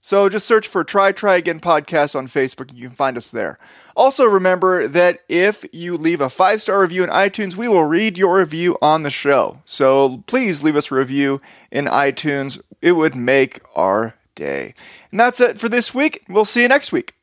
So 0.00 0.28
just 0.28 0.46
search 0.46 0.66
for 0.66 0.82
Try 0.82 1.12
Try 1.12 1.36
Again 1.36 1.60
Podcast 1.60 2.16
on 2.16 2.26
Facebook. 2.26 2.70
and 2.70 2.78
You 2.78 2.88
can 2.88 2.96
find 2.96 3.16
us 3.16 3.30
there. 3.30 3.58
Also, 3.94 4.24
remember 4.24 4.88
that 4.88 5.20
if 5.28 5.64
you 5.72 5.96
leave 5.96 6.20
a 6.20 6.30
five 6.30 6.62
star 6.62 6.80
review 6.80 7.04
in 7.04 7.10
iTunes, 7.10 7.54
we 7.56 7.68
will 7.68 7.84
read 7.84 8.16
your 8.16 8.38
review 8.38 8.78
on 8.80 9.02
the 9.02 9.10
show. 9.10 9.60
So 9.64 10.22
please 10.26 10.62
leave 10.62 10.76
us 10.76 10.90
a 10.90 10.94
review 10.94 11.40
in 11.70 11.84
iTunes. 11.84 12.60
It 12.80 12.92
would 12.92 13.14
make 13.14 13.60
our 13.76 14.14
day. 14.34 14.74
And 15.10 15.20
that's 15.20 15.40
it 15.40 15.58
for 15.58 15.68
this 15.68 15.94
week. 15.94 16.24
We'll 16.28 16.46
see 16.46 16.62
you 16.62 16.68
next 16.68 16.92
week. 16.92 17.14